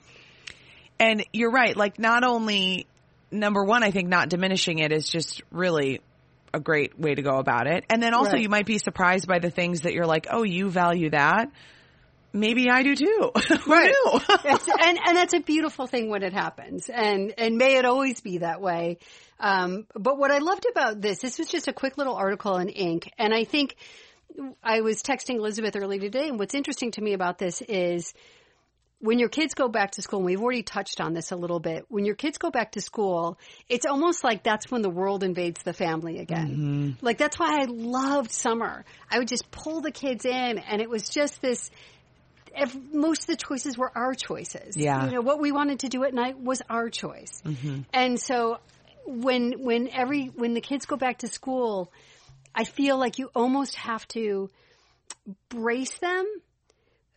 and 0.98 1.26
you're 1.34 1.52
right. 1.52 1.76
Like 1.76 2.00
not 2.00 2.24
only 2.24 2.88
number 3.30 3.64
one, 3.64 3.84
I 3.84 3.92
think 3.92 4.08
not 4.08 4.30
diminishing 4.30 4.80
it 4.80 4.94
is 4.94 5.10
just 5.10 5.42
really 5.52 6.00
a 6.54 6.60
great 6.62 6.98
way 6.98 7.14
to 7.14 7.22
go 7.22 7.38
about 7.40 7.68
it. 7.68 7.84
And 7.90 8.02
then 8.02 8.14
also 8.14 8.32
Right. 8.32 8.42
you 8.42 8.50
might 8.50 8.66
be 8.66 8.78
surprised 8.78 9.28
by 9.28 9.40
the 9.40 9.50
things 9.50 9.82
that 9.82 9.94
you're 9.94 10.06
like, 10.06 10.28
oh, 10.30 10.44
you 10.44 10.70
value 10.70 11.10
that. 11.10 11.50
Maybe 12.36 12.70
I 12.70 12.84
do 12.84 12.96
too. 12.96 13.32
Right. 13.68 13.94
Yes, 14.44 14.68
and 14.68 15.00
and 15.04 15.18
that's 15.18 15.34
a 15.34 15.40
beautiful 15.40 15.88
thing 15.88 16.10
when 16.10 16.22
it 16.22 16.34
happens, 16.34 16.90
and 16.90 17.34
and 17.38 17.58
may 17.58 17.78
it 17.78 17.86
always 17.86 18.20
be 18.22 18.40
that 18.40 18.62
way. 18.62 19.00
Um, 19.40 19.88
but 19.96 20.18
what 20.18 20.32
I 20.32 20.38
loved 20.40 20.66
about 20.70 21.02
this, 21.02 21.20
this 21.20 21.40
was 21.40 21.48
just 21.48 21.68
a 21.68 21.74
quick 21.74 21.98
little 21.98 22.16
article 22.16 22.58
in 22.58 22.68
Inc. 22.68 23.10
And 23.18 23.34
I 23.34 23.44
think 23.44 23.76
I 24.62 24.82
was 24.82 25.02
texting 25.02 25.36
Elizabeth 25.36 25.76
early 25.76 25.98
today, 25.98 26.28
and 26.28 26.38
what's 26.38 26.54
interesting 26.54 26.92
to 26.92 27.02
me 27.02 27.14
about 27.14 27.38
this 27.38 27.62
is 27.62 28.14
when 29.00 29.20
your 29.20 29.30
kids 29.30 29.54
go 29.54 29.68
back 29.68 29.92
to 29.92 30.02
school, 30.02 30.20
and 30.20 30.26
we've 30.26 30.42
already 30.42 30.64
touched 30.64 31.00
on 31.02 31.14
this 31.14 31.32
a 31.32 31.36
little 31.36 31.60
bit, 31.60 31.86
when 31.90 32.06
your 32.06 32.16
kids 32.16 32.38
go 32.38 32.50
back 32.52 32.74
to 32.74 32.82
school, 32.82 33.38
it's 33.70 33.86
almost 33.86 34.24
like 34.24 34.44
that's 34.44 34.70
when 34.70 34.82
the 34.82 34.90
world 34.90 35.24
invades 35.24 35.62
the 35.64 35.74
family 35.74 36.20
again. 36.20 36.98
Like 37.02 37.18
that's 37.18 37.40
why 37.40 37.62
I 37.62 37.66
loved 37.66 38.32
summer. 38.32 38.84
I 39.10 39.20
would 39.20 39.28
just 39.28 39.50
pull 39.52 39.82
the 39.82 39.92
kids 39.92 40.26
in, 40.26 40.60
and 40.60 40.82
it 40.82 40.90
was 40.90 41.10
just 41.10 41.42
this. 41.42 41.72
If 42.58 42.76
most 42.94 43.22
of 43.22 43.28
the 43.28 43.36
choices 43.36 43.78
were 43.78 43.92
our 43.96 44.14
choices. 44.14 44.78
Yeah. 44.78 45.06
You 45.06 45.12
know, 45.12 45.22
what 45.22 45.40
we 45.40 45.52
wanted 45.52 45.82
to 45.82 45.90
do 45.90 46.04
at 46.04 46.14
night 46.14 46.40
was 46.40 46.62
our 46.70 46.90
choice. 46.90 47.42
And 47.94 48.20
so 48.20 48.60
when 49.06 49.64
when 49.64 49.90
every 49.90 50.28
when 50.28 50.54
the 50.54 50.62
kids 50.62 50.86
go 50.86 50.96
back 50.98 51.20
to 51.20 51.28
school, 51.28 51.92
I 52.54 52.64
feel 52.64 52.98
like 52.98 53.20
you 53.20 53.30
almost 53.36 53.76
have 53.76 54.08
to 54.10 54.50
brace 55.50 55.98
them, 56.00 56.26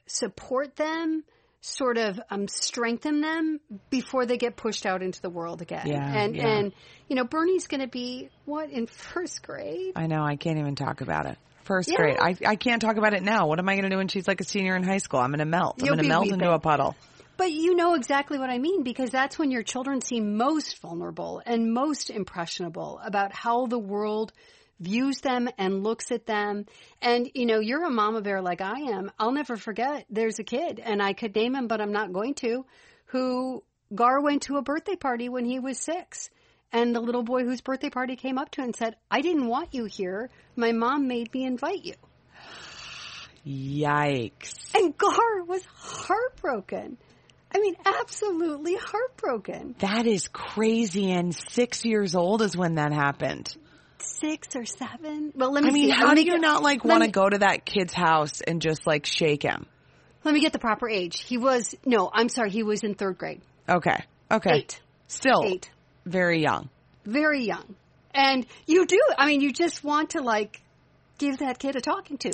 support 0.06 0.76
them, 0.76 1.24
sort 1.60 1.98
of 1.98 2.20
um, 2.30 2.48
strengthen 2.48 3.20
them 3.20 3.60
before 3.90 4.26
they 4.26 4.36
get 4.36 4.56
pushed 4.56 4.86
out 4.86 5.02
into 5.02 5.20
the 5.20 5.30
world 5.30 5.62
again. 5.62 5.86
Yeah, 5.86 6.14
and 6.14 6.36
yeah. 6.36 6.46
and 6.46 6.72
you 7.08 7.16
know 7.16 7.24
Bernie's 7.24 7.66
going 7.66 7.80
to 7.80 7.88
be 7.88 8.28
what 8.44 8.70
in 8.70 8.86
first 8.86 9.42
grade. 9.42 9.92
I 9.96 10.06
know. 10.06 10.22
I 10.22 10.36
can't 10.36 10.58
even 10.58 10.74
talk 10.74 11.00
about 11.00 11.26
it. 11.26 11.38
First 11.68 11.90
Yeah. 11.90 11.96
grade. 11.96 12.16
I, 12.18 12.34
I 12.46 12.56
can't 12.56 12.80
talk 12.80 12.96
about 12.96 13.12
it 13.12 13.22
now. 13.22 13.46
What 13.46 13.58
am 13.58 13.68
I 13.68 13.74
going 13.74 13.84
to 13.84 13.90
do 13.90 13.98
when 13.98 14.08
she's 14.08 14.26
like 14.26 14.40
a 14.40 14.44
senior 14.44 14.74
in 14.74 14.82
high 14.82 14.98
school? 14.98 15.20
I'm 15.20 15.30
going 15.30 15.40
to 15.40 15.44
melt. 15.44 15.76
I'm 15.78 15.84
You'll 15.84 15.96
going 15.96 16.04
to 16.04 16.08
melt 16.08 16.22
weeping. 16.22 16.40
into 16.40 16.50
a 16.50 16.58
puddle. 16.58 16.96
But 17.36 17.52
you 17.52 17.76
know 17.76 17.94
exactly 17.94 18.38
what 18.38 18.48
I 18.48 18.58
mean 18.58 18.82
because 18.82 19.10
that's 19.10 19.38
when 19.38 19.50
your 19.50 19.62
children 19.62 20.00
seem 20.00 20.38
most 20.38 20.80
vulnerable 20.80 21.42
and 21.44 21.72
most 21.74 22.08
impressionable 22.08 22.98
about 23.04 23.34
how 23.34 23.66
the 23.66 23.78
world 23.78 24.32
views 24.80 25.20
them 25.20 25.48
and 25.58 25.84
looks 25.84 26.10
at 26.10 26.24
them. 26.24 26.64
And 27.02 27.30
you 27.34 27.44
know, 27.44 27.60
you're 27.60 27.84
a 27.84 27.90
mama 27.90 28.22
bear 28.22 28.40
like 28.40 28.62
I 28.62 28.80
am. 28.92 29.12
I'll 29.18 29.32
never 29.32 29.56
forget 29.56 30.06
there's 30.08 30.38
a 30.38 30.44
kid 30.44 30.80
and 30.82 31.02
I 31.02 31.12
could 31.12 31.34
name 31.36 31.54
him, 31.54 31.68
but 31.68 31.82
I'm 31.82 31.92
not 31.92 32.14
going 32.14 32.34
to, 32.36 32.64
who 33.06 33.62
Gar 33.94 34.20
went 34.22 34.42
to 34.44 34.56
a 34.56 34.62
birthday 34.62 34.96
party 34.96 35.28
when 35.28 35.44
he 35.44 35.58
was 35.58 35.78
six. 35.78 36.30
And 36.72 36.94
the 36.94 37.00
little 37.00 37.22
boy 37.22 37.44
whose 37.44 37.60
birthday 37.60 37.88
party 37.90 38.16
came 38.16 38.36
up 38.38 38.50
to 38.52 38.60
him 38.60 38.66
and 38.66 38.76
said, 38.76 38.96
I 39.10 39.20
didn't 39.22 39.46
want 39.46 39.72
you 39.74 39.86
here. 39.86 40.28
My 40.54 40.72
mom 40.72 41.08
made 41.08 41.32
me 41.32 41.44
invite 41.44 41.84
you. 41.84 41.94
Yikes. 43.46 44.74
And 44.74 44.96
Gar 44.96 45.44
was 45.44 45.62
heartbroken. 45.76 46.98
I 47.54 47.60
mean, 47.60 47.76
absolutely 47.86 48.76
heartbroken. 48.76 49.74
That 49.78 50.06
is 50.06 50.28
crazy. 50.28 51.10
And 51.10 51.34
six 51.34 51.84
years 51.84 52.14
old 52.14 52.42
is 52.42 52.54
when 52.56 52.74
that 52.74 52.92
happened. 52.92 53.56
Six 54.00 54.54
or 54.54 54.66
seven. 54.66 55.32
Well, 55.34 55.52
let 55.52 55.64
me 55.64 55.70
I 55.70 55.72
mean, 55.72 55.90
see. 55.90 55.96
how 55.96 56.12
do 56.14 56.20
you 56.22 56.32
get- 56.32 56.40
not 56.40 56.62
like 56.62 56.84
want 56.84 57.04
to 57.04 57.10
go 57.10 57.28
to 57.28 57.38
that 57.38 57.64
kid's 57.64 57.94
house 57.94 58.42
and 58.42 58.60
just 58.60 58.86
like 58.86 59.06
shake 59.06 59.42
him? 59.42 59.64
Let 60.24 60.34
me 60.34 60.40
get 60.40 60.52
the 60.52 60.58
proper 60.58 60.88
age. 60.88 61.20
He 61.22 61.38
was 61.38 61.74
no. 61.86 62.10
I'm 62.12 62.28
sorry. 62.28 62.50
He 62.50 62.62
was 62.62 62.82
in 62.82 62.94
third 62.94 63.16
grade. 63.16 63.40
Okay. 63.68 64.04
Okay. 64.30 64.50
Eight. 64.56 64.80
Still 65.06 65.42
Eight. 65.44 65.70
Very 66.08 66.40
young. 66.40 66.68
Very 67.04 67.44
young. 67.44 67.76
And 68.14 68.46
you 68.66 68.86
do. 68.86 69.00
I 69.16 69.26
mean, 69.26 69.40
you 69.40 69.52
just 69.52 69.84
want 69.84 70.10
to 70.10 70.20
like 70.20 70.62
give 71.18 71.38
that 71.38 71.58
kid 71.58 71.76
a 71.76 71.80
talking 71.80 72.18
to, 72.18 72.32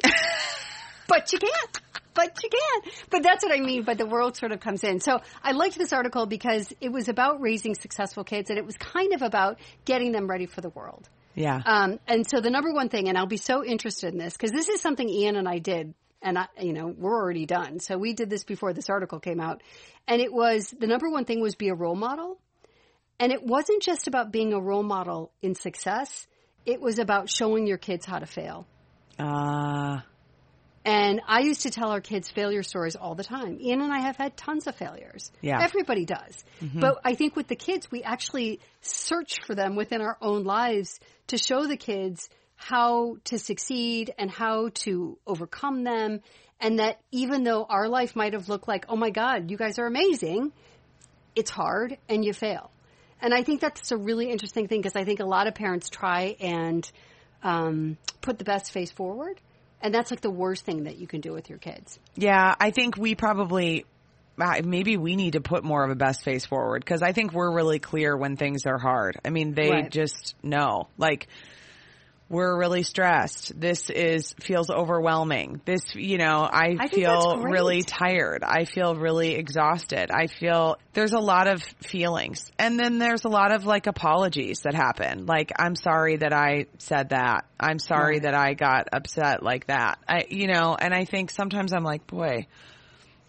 but 1.08 1.32
you 1.32 1.38
can't. 1.38 1.80
But 2.14 2.38
you 2.42 2.48
can't. 2.48 2.94
But 3.10 3.22
that's 3.24 3.44
what 3.44 3.52
I 3.52 3.60
mean. 3.60 3.82
But 3.82 3.98
the 3.98 4.06
world 4.06 4.36
sort 4.36 4.52
of 4.52 4.60
comes 4.60 4.84
in. 4.84 5.00
So 5.00 5.20
I 5.42 5.52
liked 5.52 5.76
this 5.76 5.92
article 5.92 6.26
because 6.26 6.72
it 6.80 6.92
was 6.92 7.08
about 7.08 7.40
raising 7.40 7.74
successful 7.74 8.22
kids, 8.22 8.50
and 8.50 8.58
it 8.58 8.64
was 8.64 8.76
kind 8.76 9.12
of 9.12 9.22
about 9.22 9.58
getting 9.84 10.12
them 10.12 10.28
ready 10.28 10.46
for 10.46 10.60
the 10.60 10.70
world. 10.70 11.08
Yeah. 11.34 11.60
Um, 11.64 11.98
and 12.06 12.28
so 12.28 12.40
the 12.40 12.50
number 12.50 12.72
one 12.72 12.88
thing, 12.88 13.08
and 13.08 13.18
I'll 13.18 13.26
be 13.26 13.36
so 13.36 13.64
interested 13.64 14.12
in 14.12 14.18
this 14.18 14.34
because 14.34 14.52
this 14.52 14.68
is 14.68 14.80
something 14.80 15.08
Ian 15.08 15.34
and 15.36 15.48
I 15.48 15.58
did, 15.58 15.94
and 16.22 16.38
I, 16.38 16.46
you 16.60 16.72
know, 16.72 16.86
we're 16.86 17.14
already 17.14 17.46
done. 17.46 17.80
So 17.80 17.98
we 17.98 18.14
did 18.14 18.30
this 18.30 18.44
before 18.44 18.72
this 18.72 18.88
article 18.88 19.18
came 19.18 19.40
out, 19.40 19.60
and 20.06 20.22
it 20.22 20.32
was 20.32 20.72
the 20.78 20.86
number 20.86 21.10
one 21.10 21.24
thing 21.24 21.40
was 21.40 21.56
be 21.56 21.68
a 21.68 21.74
role 21.74 21.96
model, 21.96 22.38
and 23.18 23.32
it 23.32 23.42
wasn't 23.42 23.82
just 23.82 24.08
about 24.08 24.32
being 24.32 24.52
a 24.52 24.60
role 24.60 24.82
model 24.82 25.32
in 25.42 25.54
success. 25.54 26.26
It 26.66 26.80
was 26.80 26.98
about 26.98 27.28
showing 27.28 27.66
your 27.66 27.78
kids 27.78 28.06
how 28.06 28.18
to 28.18 28.26
fail. 28.26 28.66
Uh, 29.18 30.00
And 30.86 31.22
I 31.26 31.40
used 31.40 31.62
to 31.62 31.70
tell 31.70 31.90
our 31.90 32.00
kids 32.00 32.30
failure 32.30 32.62
stories 32.62 32.94
all 32.94 33.14
the 33.14 33.24
time. 33.24 33.58
Ian 33.60 33.80
and 33.80 33.92
I 33.92 34.00
have 34.00 34.16
had 34.16 34.36
tons 34.36 34.66
of 34.66 34.74
failures. 34.76 35.32
Yeah. 35.40 35.62
Everybody 35.62 36.04
does. 36.04 36.44
But 36.74 37.00
I 37.04 37.14
think 37.14 37.36
with 37.36 37.48
the 37.48 37.56
kids, 37.56 37.90
we 37.90 38.02
actually 38.02 38.60
search 38.82 39.40
for 39.46 39.54
them 39.54 39.76
within 39.76 40.02
our 40.02 40.18
own 40.20 40.44
lives 40.44 41.00
to 41.28 41.38
show 41.38 41.66
the 41.66 41.78
kids 41.78 42.28
how 42.56 43.16
to 43.24 43.38
succeed 43.38 44.12
and 44.18 44.30
how 44.30 44.68
to 44.84 45.18
overcome 45.26 45.84
them. 45.84 46.20
And 46.60 46.78
that 46.78 47.00
even 47.10 47.44
though 47.44 47.64
our 47.64 47.88
life 47.88 48.14
might 48.14 48.34
have 48.34 48.48
looked 48.48 48.68
like, 48.68 48.84
oh 48.88 48.96
my 48.96 49.10
God, 49.10 49.50
you 49.50 49.56
guys 49.56 49.78
are 49.78 49.86
amazing, 49.86 50.52
it's 51.34 51.50
hard 51.50 51.96
and 52.08 52.24
you 52.24 52.32
fail. 52.34 52.70
And 53.24 53.32
I 53.32 53.42
think 53.42 53.62
that's 53.62 53.90
a 53.90 53.96
really 53.96 54.30
interesting 54.30 54.68
thing 54.68 54.82
because 54.82 54.96
I 54.96 55.04
think 55.04 55.20
a 55.20 55.24
lot 55.24 55.46
of 55.46 55.54
parents 55.54 55.88
try 55.88 56.36
and 56.40 56.88
um, 57.42 57.96
put 58.20 58.36
the 58.38 58.44
best 58.44 58.70
face 58.70 58.92
forward. 58.92 59.40
And 59.80 59.94
that's 59.94 60.10
like 60.10 60.20
the 60.20 60.30
worst 60.30 60.66
thing 60.66 60.84
that 60.84 60.98
you 60.98 61.06
can 61.06 61.22
do 61.22 61.32
with 61.32 61.48
your 61.48 61.58
kids. 61.58 61.98
Yeah, 62.16 62.54
I 62.60 62.70
think 62.70 62.98
we 62.98 63.14
probably 63.14 63.86
uh, 64.38 64.60
maybe 64.62 64.98
we 64.98 65.16
need 65.16 65.32
to 65.32 65.40
put 65.40 65.64
more 65.64 65.82
of 65.82 65.90
a 65.90 65.94
best 65.94 66.22
face 66.22 66.44
forward 66.44 66.84
because 66.84 67.00
I 67.00 67.12
think 67.12 67.32
we're 67.32 67.50
really 67.50 67.78
clear 67.78 68.14
when 68.14 68.36
things 68.36 68.66
are 68.66 68.78
hard. 68.78 69.18
I 69.24 69.30
mean, 69.30 69.54
they 69.54 69.70
Right. 69.70 69.90
just 69.90 70.34
know. 70.42 70.88
Like 70.98 71.28
we're 72.28 72.58
really 72.58 72.82
stressed. 72.82 73.58
This 73.58 73.90
is 73.90 74.34
feels 74.40 74.70
overwhelming. 74.70 75.60
This, 75.64 75.94
you 75.94 76.18
know, 76.18 76.40
I, 76.40 76.76
I 76.78 76.88
feel 76.88 77.38
really 77.38 77.82
tired. 77.82 78.42
I 78.42 78.64
feel 78.64 78.94
really 78.96 79.34
exhausted. 79.34 80.10
I 80.10 80.26
feel 80.26 80.78
there's 80.94 81.12
a 81.12 81.18
lot 81.18 81.46
of 81.46 81.62
feelings. 81.82 82.50
And 82.58 82.78
then 82.78 82.98
there's 82.98 83.24
a 83.24 83.28
lot 83.28 83.52
of 83.52 83.66
like 83.66 83.86
apologies 83.86 84.60
that 84.60 84.74
happen. 84.74 85.26
Like 85.26 85.52
I'm 85.58 85.76
sorry 85.76 86.16
that 86.16 86.32
I 86.32 86.66
said 86.78 87.10
that. 87.10 87.44
I'm 87.60 87.78
sorry 87.78 88.20
that 88.20 88.34
I 88.34 88.54
got 88.54 88.88
upset 88.92 89.42
like 89.42 89.66
that. 89.66 89.98
I 90.08 90.24
you 90.30 90.46
know, 90.46 90.76
and 90.78 90.94
I 90.94 91.04
think 91.04 91.30
sometimes 91.30 91.72
I'm 91.72 91.84
like, 91.84 92.06
boy, 92.06 92.46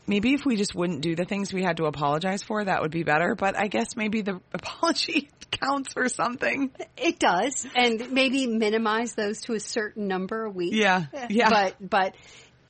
maybe 0.07 0.33
if 0.33 0.45
we 0.45 0.55
just 0.55 0.75
wouldn't 0.75 1.01
do 1.01 1.15
the 1.15 1.25
things 1.25 1.53
we 1.53 1.63
had 1.63 1.77
to 1.77 1.85
apologize 1.85 2.43
for, 2.43 2.63
that 2.63 2.81
would 2.81 2.91
be 2.91 3.03
better. 3.03 3.35
But 3.35 3.57
I 3.57 3.67
guess 3.67 3.95
maybe 3.95 4.21
the 4.21 4.41
apology 4.53 5.29
counts 5.51 5.93
for 5.93 6.09
something. 6.09 6.71
It 6.97 7.19
does, 7.19 7.65
and 7.75 8.11
maybe 8.11 8.47
minimize 8.47 9.13
those 9.13 9.41
to 9.41 9.53
a 9.53 9.59
certain 9.59 10.07
number 10.07 10.43
a 10.43 10.49
week. 10.49 10.73
Yeah, 10.73 11.05
eh, 11.13 11.27
yeah. 11.29 11.49
But 11.49 11.75
but 11.79 12.15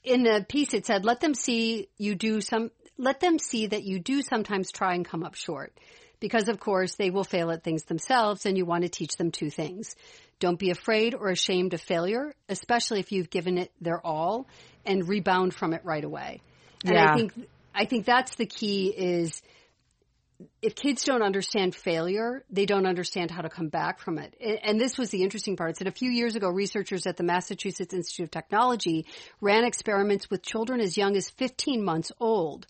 in 0.04 0.24
the 0.24 0.46
piece 0.48 0.74
it 0.74 0.86
said, 0.86 1.06
let 1.06 1.20
them 1.20 1.34
see 1.34 1.90
you 1.98 2.16
do 2.16 2.42
some. 2.42 2.72
Let 2.98 3.20
them 3.20 3.40
see 3.40 3.68
that 3.68 3.84
you 3.84 4.00
do 4.00 4.22
sometimes 4.22 4.72
try 4.72 4.94
and 4.94 5.06
come 5.06 5.24
up 5.24 5.36
short, 5.36 5.78
because 6.20 6.48
of 6.48 6.60
course 6.60 6.96
they 6.96 7.10
will 7.10 7.26
fail 7.26 7.52
at 7.52 7.64
things 7.64 7.84
themselves, 7.84 8.46
and 8.46 8.58
you 8.58 8.66
want 8.66 8.84
to 8.84 8.90
teach 8.90 9.18
them 9.18 9.32
two 9.32 9.50
things: 9.50 9.96
don't 10.40 10.60
be 10.60 10.70
afraid 10.70 11.14
or 11.14 11.30
ashamed 11.30 11.74
of 11.74 11.82
failure, 11.82 12.34
especially 12.50 13.00
if 13.00 13.12
you've 13.12 13.30
given 13.30 13.58
it 13.58 13.72
their 13.82 14.06
all, 14.06 14.48
and 14.86 15.08
rebound 15.08 15.54
from 15.54 15.74
it 15.74 15.82
right 15.84 16.04
away. 16.04 16.42
And 16.86 16.96
Yeah. 16.96 17.12
I 17.12 17.16
think 17.16 17.34
I 17.74 17.86
think 17.86 18.06
that's 18.06 18.36
the 18.36 18.46
key 18.46 18.88
is 18.88 19.42
if 20.62 20.76
kids 20.76 21.04
don't 21.04 21.22
understand 21.22 21.76
failure, 21.76 22.44
they 22.50 22.66
don't 22.66 22.86
understand 22.86 23.32
how 23.32 23.42
to 23.42 23.50
come 23.50 23.70
back 23.70 24.00
from 24.00 24.18
it. 24.18 24.36
And 24.64 24.80
this 24.80 24.98
was 24.98 25.10
the 25.10 25.24
interesting 25.24 25.56
part. 25.56 25.72
It 25.72 25.78
said 25.78 25.88
a 25.88 25.92
few 25.92 26.10
years 26.12 26.36
ago, 26.36 26.50
researchers 26.50 27.06
at 27.06 27.18
the 27.18 27.24
Massachusetts 27.24 27.94
Institute 27.94 28.26
of 28.26 28.32
Technology 28.32 29.06
ran 29.42 29.64
experiments 29.64 30.30
with 30.30 30.42
children 30.42 30.80
as 30.82 30.98
young 30.98 31.16
as 31.16 31.30
15 31.30 31.84
months 31.84 32.12
old. 32.20 32.68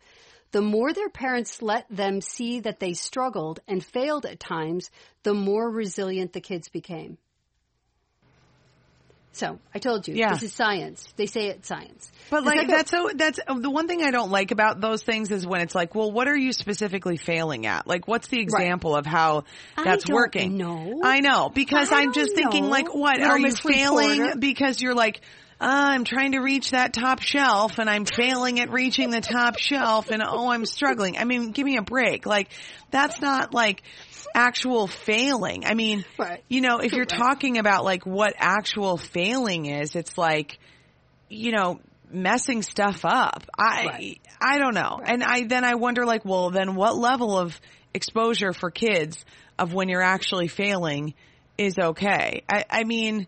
The 0.51 0.61
more 0.61 0.93
their 0.93 1.09
parents 1.09 1.61
let 1.61 1.85
them 1.89 2.21
see 2.21 2.61
that 2.61 2.79
they 2.79 2.93
struggled 2.93 3.59
and 3.67 3.83
failed 3.83 4.25
at 4.25 4.39
times, 4.39 4.89
the 5.23 5.33
more 5.33 5.69
resilient 5.69 6.33
the 6.33 6.41
kids 6.41 6.69
became. 6.69 7.17
So 9.35 9.59
I 9.73 9.79
told 9.79 10.07
you, 10.07 10.15
Yeah. 10.15 10.31
this 10.33 10.43
is 10.43 10.53
science. 10.53 11.05
They 11.17 11.25
say 11.25 11.47
it's 11.47 11.67
science. 11.67 12.09
But 12.29 12.45
like 12.45 12.55
second- 12.57 12.71
that's 12.73 12.89
so 12.89 13.09
that's 13.13 13.37
uh, 13.45 13.59
the 13.59 13.69
one 13.69 13.87
thing 13.89 14.01
I 14.01 14.11
don't 14.11 14.31
like 14.31 14.51
about 14.51 14.79
those 14.79 15.03
things 15.03 15.29
is 15.29 15.45
when 15.45 15.59
it's 15.59 15.75
like, 15.75 15.93
well, 15.93 16.09
what 16.09 16.29
are 16.29 16.37
you 16.37 16.53
specifically 16.53 17.17
failing 17.17 17.65
at? 17.65 17.85
Like, 17.85 18.07
what's 18.07 18.29
the 18.29 18.39
example 18.39 18.95
of 18.95 19.05
how 19.05 19.43
I 19.77 19.83
that's 19.83 20.05
don't 20.05 20.15
working? 20.15 20.57
know. 20.57 21.01
I 21.03 21.19
know 21.19 21.49
because 21.53 21.91
I 21.91 22.01
I'm 22.03 22.13
just 22.13 22.33
don't 22.33 22.43
thinking, 22.43 22.69
like, 22.69 22.93
what 22.95 23.17
Little 23.17 23.33
are 23.33 23.37
you 23.37 23.51
failing 23.53 24.19
Reporter. 24.21 24.39
because 24.39 24.81
you're 24.81 24.95
like. 24.95 25.19
Uh, 25.59 25.67
I'm 25.69 26.03
trying 26.03 26.33
to 26.33 26.39
reach 26.39 26.71
that 26.71 26.93
top 26.93 27.21
shelf 27.21 27.79
and 27.79 27.89
I'm 27.89 28.05
failing 28.05 28.59
at 28.59 28.69
reaching 28.71 29.09
the 29.09 29.21
top 29.21 29.57
shelf 29.57 30.09
and 30.11 30.21
oh, 30.25 30.49
I'm 30.51 30.65
struggling. 30.65 31.17
I 31.17 31.23
mean, 31.23 31.51
give 31.51 31.65
me 31.65 31.77
a 31.77 31.81
break. 31.81 32.25
Like, 32.25 32.49
that's 32.91 33.21
not 33.21 33.53
like 33.53 33.81
actual 34.33 34.87
failing. 34.87 35.65
I 35.65 35.73
mean, 35.73 36.03
Right. 36.17 36.43
you 36.49 36.59
know, 36.59 36.79
if 36.79 36.91
you're 36.91 37.01
Right. 37.01 37.09
talking 37.19 37.57
about 37.57 37.85
like 37.85 38.05
what 38.05 38.33
actual 38.37 38.97
failing 38.97 39.65
is, 39.65 39.95
it's 39.95 40.17
like, 40.17 40.59
you 41.29 41.53
know, 41.53 41.79
messing 42.11 42.61
stuff 42.61 43.05
up. 43.05 43.43
I 43.57 43.85
Right. 43.85 44.21
I 44.41 44.57
don't 44.57 44.75
know. 44.75 44.99
And 45.03 45.23
I 45.23 45.43
then 45.45 45.63
I 45.63 45.75
wonder 45.75 46.05
like, 46.05 46.25
well, 46.25 46.49
then 46.49 46.75
what 46.75 46.97
level 46.97 47.37
of 47.37 47.59
exposure 47.93 48.51
for 48.51 48.69
kids 48.71 49.23
of 49.57 49.73
when 49.73 49.87
you're 49.87 50.01
actually 50.03 50.49
failing 50.49 51.13
is 51.57 51.79
okay? 51.79 52.43
I 52.49 52.65
I 52.69 52.83
mean, 52.83 53.27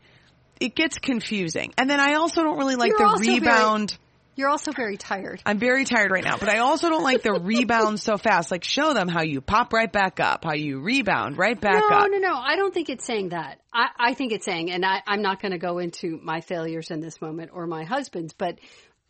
it 0.59 0.75
gets 0.75 0.99
confusing. 0.99 1.73
And 1.77 1.89
then 1.89 1.99
I 1.99 2.15
also 2.15 2.43
don't 2.43 2.57
really 2.57 2.75
like 2.75 2.89
You're 2.89 2.99
the 2.99 3.05
also 3.05 3.23
very- 3.23 3.39
rebound. 3.39 3.97
You're 4.35 4.49
also 4.49 4.71
very 4.71 4.97
tired. 4.97 5.41
I'm 5.47 5.57
very 5.57 5.83
tired 5.83 6.11
right 6.11 6.23
now, 6.23 6.37
but 6.37 6.47
I 6.47 6.59
also 6.59 6.89
don't 6.89 7.01
like 7.01 7.23
the 7.23 7.33
rebound 7.41 7.99
so 7.99 8.17
fast. 8.17 8.51
Like 8.51 8.63
show 8.63 8.93
them 8.93 9.07
how 9.07 9.23
you 9.23 9.41
pop 9.41 9.73
right 9.73 9.91
back 9.91 10.19
up, 10.19 10.45
how 10.45 10.53
you 10.53 10.79
rebound 10.79 11.39
right 11.39 11.59
back 11.59 11.83
no, 11.89 11.97
up. 11.97 12.03
No, 12.03 12.19
no, 12.19 12.19
no. 12.19 12.35
I 12.35 12.55
don't 12.55 12.71
think 12.71 12.89
it's 12.89 13.03
saying 13.03 13.29
that. 13.29 13.59
I, 13.73 13.87
I 13.97 14.13
think 14.13 14.31
it's 14.33 14.45
saying, 14.45 14.69
and 14.69 14.85
I, 14.85 15.01
I'm 15.07 15.23
not 15.23 15.41
going 15.41 15.53
to 15.53 15.57
go 15.57 15.79
into 15.79 16.19
my 16.21 16.41
failures 16.41 16.91
in 16.91 16.99
this 16.99 17.19
moment 17.19 17.49
or 17.51 17.65
my 17.65 17.83
husband's, 17.83 18.33
but 18.33 18.59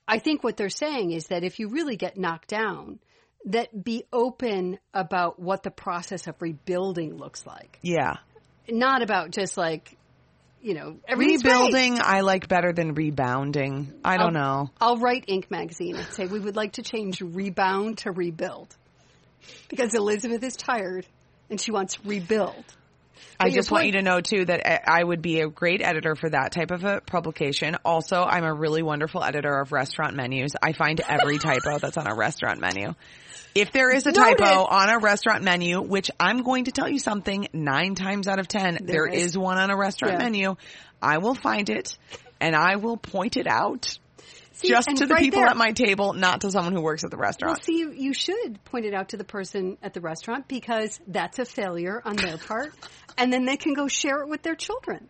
I 0.08 0.20
think 0.20 0.46
what 0.46 0.56
they're 0.56 0.70
saying 0.70 1.12
is 1.12 1.28
that 1.28 1.44
if 1.44 1.60
you 1.60 1.68
really 1.68 1.98
get 1.98 2.18
knocked 2.18 2.48
down, 2.48 3.00
that 3.48 3.84
be 3.84 4.06
open 4.14 4.80
about 4.94 5.42
what 5.42 5.62
the 5.62 5.72
process 5.72 6.28
of 6.28 6.42
rebuilding 6.42 7.18
looks 7.18 7.46
like. 7.46 7.80
Yeah. 7.82 8.16
Not 8.70 9.02
about 9.02 9.32
just 9.32 9.58
like, 9.58 9.97
you 10.62 10.74
know. 10.74 10.98
Rebuilding 11.16 12.00
I 12.02 12.22
like 12.22 12.48
better 12.48 12.74
than 12.74 12.94
rebounding. 12.94 13.94
I 14.04 14.18
don't 14.18 14.36
I'll- 14.36 14.66
know. 14.66 14.72
I'll 14.80 14.98
write 14.98 15.28
Inc. 15.28 15.50
magazine 15.52 15.96
and 15.96 16.06
say 16.14 16.26
we 16.26 16.40
would 16.40 16.56
like 16.56 16.74
to 16.74 16.82
change 16.84 17.22
rebound 17.22 18.00
to 18.00 18.12
rebuild 18.12 18.76
because 19.70 19.94
Elizabeth 19.94 20.44
is 20.44 20.56
tired 20.56 21.06
and 21.50 21.60
she 21.60 21.72
wants 21.72 22.04
rebuild. 22.06 22.64
I 23.40 23.46
But 23.46 23.52
your 23.52 23.56
just 23.62 23.72
want 23.72 23.86
you 23.88 23.92
to 23.94 24.02
know 24.04 24.22
too 24.22 24.46
that 24.46 24.68
I 24.68 25.00
I 25.00 25.04
would 25.04 25.22
be 25.22 25.42
a 25.42 25.48
great 25.48 25.82
editor 25.82 26.16
for 26.16 26.30
that 26.30 26.52
type 26.52 26.72
of 26.72 26.84
a 26.84 27.02
publication. 27.02 27.76
Also, 27.84 28.22
I'm 28.24 28.44
a 28.44 28.54
really 28.54 28.84
wonderful 28.84 29.24
editor 29.24 29.60
of 29.60 29.72
restaurant 29.72 30.16
menus. 30.16 30.52
I 30.62 30.74
find 30.74 31.00
every 31.02 31.38
typo 31.40 31.80
that's 31.80 31.98
on 31.98 32.08
a 32.08 32.16
restaurant 32.16 32.60
menu. 32.62 32.94
If 33.56 33.72
there 33.72 33.92
is 33.96 34.06
a 34.06 34.12
Noted. 34.12 34.38
typo 34.38 34.66
on 34.66 34.90
a 34.90 35.00
restaurant 35.00 35.44
menu, 35.44 35.82
which 35.82 36.12
I'm 36.20 36.44
going 36.44 36.66
to 36.66 36.72
tell 36.72 36.88
you 36.88 37.00
something 37.00 37.48
nine 37.54 37.96
times 37.96 38.28
out 38.28 38.40
of 38.40 38.48
ten, 38.48 38.78
there 38.84 39.08
is. 39.08 39.32
is 39.32 39.38
one 39.38 39.58
on 39.58 39.72
a 39.72 39.76
restaurant 39.78 40.16
Yeah. 40.16 40.24
menu, 40.24 40.56
I 41.02 41.18
will 41.18 41.36
find 41.36 41.70
it 41.70 41.98
and 42.40 42.56
I 42.56 42.76
will 42.76 42.98
point 42.98 43.36
it 43.38 43.48
out 43.48 43.98
See, 44.52 44.70
just 44.70 44.88
to 44.90 45.06
the 45.08 45.14
right 45.14 45.24
people 45.24 45.40
there- 45.42 45.50
at 45.50 45.58
my 45.58 45.72
table, 45.72 46.14
not 46.14 46.42
to 46.42 46.52
someone 46.52 46.74
who 46.74 46.82
works 46.82 47.04
at 47.04 47.10
the 47.12 47.18
restaurant. 47.18 47.58
Well, 47.58 47.64
see, 47.64 47.80
you, 47.80 47.92
you 47.92 48.14
should 48.14 48.64
point 48.66 48.86
it 48.86 48.94
out 48.94 49.10
to 49.10 49.18
the 49.18 49.24
person 49.24 49.78
at 49.82 49.94
the 49.94 50.02
restaurant 50.02 50.48
because 50.48 51.00
that's 51.08 51.40
a 51.40 51.46
failure 51.46 52.02
on 52.06 52.16
their 52.16 52.38
part, 52.38 52.74
and 53.18 53.32
then 53.34 53.46
they 53.46 53.58
can 53.58 53.74
go 53.74 53.88
share 53.88 54.22
it 54.22 54.30
with 54.30 54.42
their 54.44 54.56
children, 54.56 55.08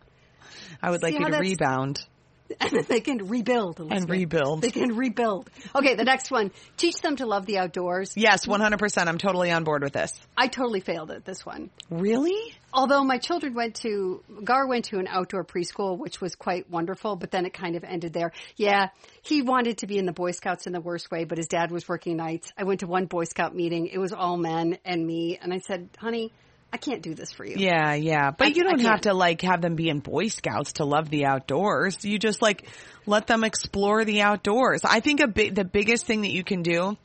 I 0.81 0.89
would 0.91 1.01
like 1.03 1.13
see 1.13 1.19
you 1.19 1.29
to 1.31 1.37
rebound. 1.39 2.05
and 2.59 2.71
then 2.71 2.85
they 2.87 2.99
can 2.99 3.27
rebuild 3.27 3.79
Elizabeth. 3.79 4.09
rebuild. 4.09 4.61
They 4.61 4.71
can 4.71 4.95
rebuild. 4.95 5.49
Okay, 5.75 5.95
the 5.95 6.03
next 6.03 6.31
one: 6.31 6.51
teach 6.77 6.95
them 7.01 7.17
to 7.17 7.25
love 7.25 7.45
the 7.45 7.57
outdoors. 7.57 8.13
Yes, 8.15 8.45
100%. 8.45 9.07
I'm 9.07 9.17
totally 9.17 9.51
on 9.51 9.63
board 9.63 9.83
with 9.83 9.93
this. 9.93 10.13
I 10.35 10.47
totally 10.47 10.79
failed 10.79 11.11
at 11.11 11.25
this 11.25 11.45
one. 11.45 11.69
Really? 11.89 12.53
Although 12.73 13.03
my 13.03 13.17
children 13.17 13.53
went 13.53 13.75
to, 13.77 14.23
Gar 14.43 14.67
went 14.67 14.85
to 14.85 14.99
an 14.99 15.07
outdoor 15.07 15.43
preschool, 15.43 15.97
which 15.97 16.21
was 16.21 16.35
quite 16.35 16.69
wonderful, 16.69 17.15
but 17.15 17.31
then 17.31 17.45
it 17.45 17.53
kind 17.53 17.75
of 17.75 17.83
ended 17.83 18.13
there. 18.13 18.31
Yeah, 18.55 18.89
he 19.21 19.41
wanted 19.41 19.79
to 19.79 19.87
be 19.87 19.97
in 19.97 20.05
the 20.05 20.11
Boy 20.11 20.31
Scouts 20.31 20.67
in 20.67 20.73
the 20.73 20.81
worst 20.81 21.09
way, 21.09 21.23
but 21.23 21.37
his 21.37 21.47
dad 21.47 21.71
was 21.71 21.87
working 21.87 22.17
nights. 22.17 22.51
I 22.57 22.65
went 22.65 22.81
to 22.81 22.87
one 22.87 23.05
Boy 23.05 23.23
Scout 23.23 23.55
meeting. 23.55 23.87
It 23.87 23.97
was 23.97 24.13
all 24.13 24.37
men 24.37 24.77
and 24.85 25.05
me. 25.05 25.39
And 25.41 25.53
I 25.53 25.59
said, 25.59 25.89
honey, 25.97 26.33
I 26.71 26.77
can't 26.77 27.01
do 27.01 27.13
this 27.13 27.31
for 27.31 27.45
you. 27.45 27.55
Yeah, 27.57 27.93
yeah. 27.93 28.31
But 28.31 28.47
I- 28.47 28.51
you 28.51 28.63
don't 28.63 28.81
have 28.81 29.01
to 29.01 29.13
like 29.13 29.41
have 29.41 29.61
them 29.61 29.75
be 29.75 29.89
in 29.89 29.99
Boy 29.99 30.27
Scouts 30.27 30.73
to 30.73 30.85
love 30.85 31.09
the 31.09 31.25
outdoors. 31.25 32.03
You 32.03 32.19
just 32.19 32.41
like 32.41 32.67
let 33.05 33.25
them 33.27 33.43
explore 33.43 34.03
the 34.03 34.21
outdoors. 34.21 34.81
I 34.83 34.99
think 34.99 35.21
a 35.21 35.27
big, 35.27 35.55
the 35.55 35.63
biggest 35.63 36.05
thing 36.05 36.21
that 36.21 36.31
you 36.31 36.43
can 36.43 36.63
do 36.63 36.97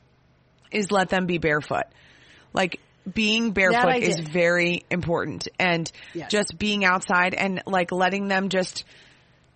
is 0.71 0.91
let 0.91 1.09
them 1.09 1.25
be 1.27 1.37
barefoot. 1.37 1.85
Like 2.53 2.79
being 3.11 3.51
barefoot 3.51 3.97
is 4.03 4.19
very 4.19 4.83
important 4.89 5.47
and 5.59 5.91
Yes. 6.13 6.29
just 6.31 6.57
being 6.57 6.83
outside 6.85 7.33
and 7.33 7.61
like 7.65 7.91
letting 7.91 8.27
them 8.27 8.49
just 8.49 8.83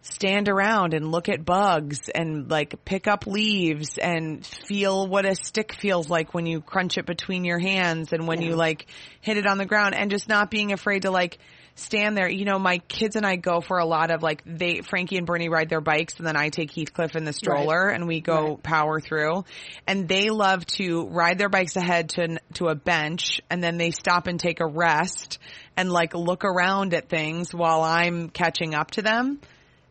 stand 0.01 0.47
around 0.47 0.93
and 0.93 1.11
look 1.11 1.27
at 1.27 1.43
bugs 1.43 2.09
and 2.13 2.49
like 2.49 2.85
pick 2.85 3.07
up 3.07 3.27
leaves 3.27 3.97
and 3.97 4.45
feel 4.45 5.07
what 5.07 5.25
a 5.25 5.35
stick 5.35 5.73
feels 5.73 6.09
like 6.09 6.33
when 6.33 6.45
you 6.45 6.61
crunch 6.61 6.97
it 6.97 7.05
between 7.05 7.43
your 7.43 7.59
hands 7.59 8.13
and 8.13 8.27
when 8.27 8.41
Yeah. 8.41 8.49
you 8.49 8.55
like 8.55 8.87
hit 9.21 9.37
it 9.37 9.45
on 9.45 9.57
the 9.57 9.65
ground 9.65 9.95
and 9.95 10.09
just 10.09 10.29
not 10.29 10.49
being 10.49 10.71
afraid 10.71 11.01
to 11.01 11.11
like 11.11 11.39
stand 11.75 12.17
there. 12.17 12.29
You 12.29 12.45
know, 12.45 12.57
my 12.57 12.79
kids 12.79 13.15
and 13.15 13.25
I 13.25 13.35
go 13.35 13.59
for 13.61 13.77
a 13.77 13.85
lot 13.85 14.09
of 14.09 14.23
like 14.23 14.41
they 14.45 14.81
Frankie 14.81 15.17
and 15.17 15.27
Bernie 15.27 15.49
ride 15.49 15.69
their 15.69 15.81
bikes 15.81 16.15
and 16.17 16.25
then 16.25 16.37
I 16.37 16.49
take 16.49 16.71
Heathcliff 16.71 17.15
in 17.15 17.23
the 17.23 17.33
stroller 17.33 17.87
right. 17.87 17.95
and 17.95 18.07
we 18.07 18.21
go 18.21 18.51
right. 18.51 18.63
power 18.63 18.99
through. 18.99 19.43
And 19.85 20.07
they 20.07 20.29
love 20.29 20.65
to 20.77 21.07
ride 21.07 21.37
their 21.37 21.49
bikes 21.49 21.75
ahead 21.75 22.09
to 22.11 22.39
to 22.55 22.67
a 22.67 22.75
bench 22.75 23.41
and 23.49 23.61
then 23.63 23.77
they 23.77 23.91
stop 23.91 24.27
and 24.27 24.39
take 24.39 24.59
a 24.59 24.65
rest 24.67 25.37
and 25.75 25.91
like 25.91 26.13
look 26.15 26.45
around 26.45 26.93
at 26.93 27.09
things 27.09 27.53
while 27.53 27.83
I'm 27.83 28.29
catching 28.29 28.73
up 28.73 28.91
to 28.91 29.01
them. 29.01 29.39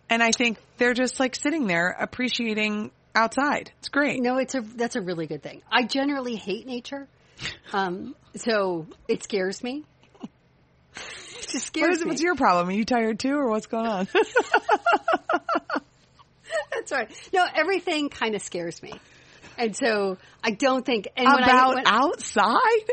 And 0.08 0.22
I 0.22 0.30
think 0.30 0.58
they're 0.78 0.94
just 0.94 1.18
like 1.18 1.34
sitting 1.34 1.66
there 1.66 1.88
appreciating 1.88 2.90
outside. 3.14 3.72
It's 3.78 3.88
great. 3.88 4.22
No, 4.22 4.38
it's 4.38 4.54
a 4.54 4.60
that's 4.60 4.94
a 4.96 5.00
really 5.00 5.26
good 5.26 5.42
thing. 5.42 5.62
I 5.70 5.84
generally 5.84 6.36
hate 6.36 6.66
nature. 6.66 7.08
Um, 7.72 8.14
so 8.36 8.86
it 9.08 9.22
scares 9.25 9.62
me. 9.64 9.84
It 11.38 11.50
just 11.50 11.66
scares 11.66 11.88
what 11.88 11.92
is, 11.98 12.04
me. 12.04 12.08
What's 12.10 12.22
your 12.22 12.34
problem? 12.34 12.70
Are 12.70 12.72
you 12.72 12.84
tired 12.84 13.20
too, 13.20 13.36
or 13.36 13.48
what's 13.48 13.66
going 13.66 13.86
on? 13.86 14.08
That's 16.72 16.90
right. 16.90 17.08
No, 17.32 17.46
everything 17.54 18.08
kind 18.08 18.34
of 18.34 18.42
scares 18.42 18.82
me, 18.82 18.92
and 19.56 19.76
so 19.76 20.18
I 20.42 20.50
don't 20.50 20.84
think. 20.84 21.06
And 21.16 21.28
about 21.28 21.78
I, 21.78 21.82
outside. 21.86 22.90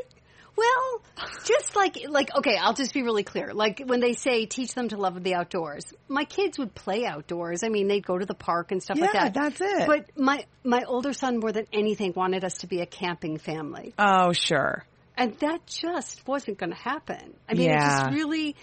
Well, 0.55 1.01
just 1.45 1.75
like 1.75 1.97
like 2.07 2.35
okay, 2.35 2.57
I'll 2.59 2.73
just 2.73 2.93
be 2.93 3.01
really 3.01 3.23
clear. 3.23 3.53
Like 3.53 3.81
when 3.85 3.99
they 3.99 4.13
say 4.13 4.45
teach 4.45 4.73
them 4.75 4.89
to 4.89 4.97
love 4.97 5.21
the 5.23 5.33
outdoors, 5.33 5.93
my 6.07 6.25
kids 6.25 6.59
would 6.59 6.75
play 6.75 7.05
outdoors. 7.05 7.63
I 7.63 7.69
mean, 7.69 7.87
they'd 7.87 8.05
go 8.05 8.17
to 8.17 8.25
the 8.25 8.35
park 8.35 8.71
and 8.71 8.81
stuff 8.81 8.97
yeah, 8.97 9.05
like 9.05 9.13
that. 9.13 9.33
that's 9.33 9.61
it. 9.61 9.87
But 9.87 10.17
my 10.17 10.45
my 10.63 10.83
older 10.87 11.13
son 11.13 11.39
more 11.39 11.51
than 11.51 11.65
anything 11.73 12.13
wanted 12.15 12.43
us 12.43 12.59
to 12.59 12.67
be 12.67 12.81
a 12.81 12.85
camping 12.85 13.37
family. 13.37 13.93
Oh, 13.97 14.31
sure. 14.33 14.85
And 15.17 15.37
that 15.39 15.65
just 15.65 16.27
wasn't 16.27 16.57
going 16.57 16.71
to 16.71 16.77
happen. 16.77 17.33
I 17.47 17.53
mean, 17.53 17.69
yeah. 17.69 17.75
it 17.75 18.03
just 18.03 18.13
really 18.15 18.55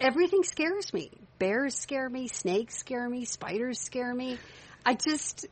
everything 0.00 0.42
scares 0.42 0.92
me. 0.92 1.10
Bears 1.38 1.74
scare 1.74 2.08
me, 2.08 2.28
snakes 2.28 2.76
scare 2.78 3.08
me, 3.08 3.24
spiders 3.24 3.80
scare 3.80 4.14
me. 4.14 4.38
I 4.84 4.94
just 4.94 5.46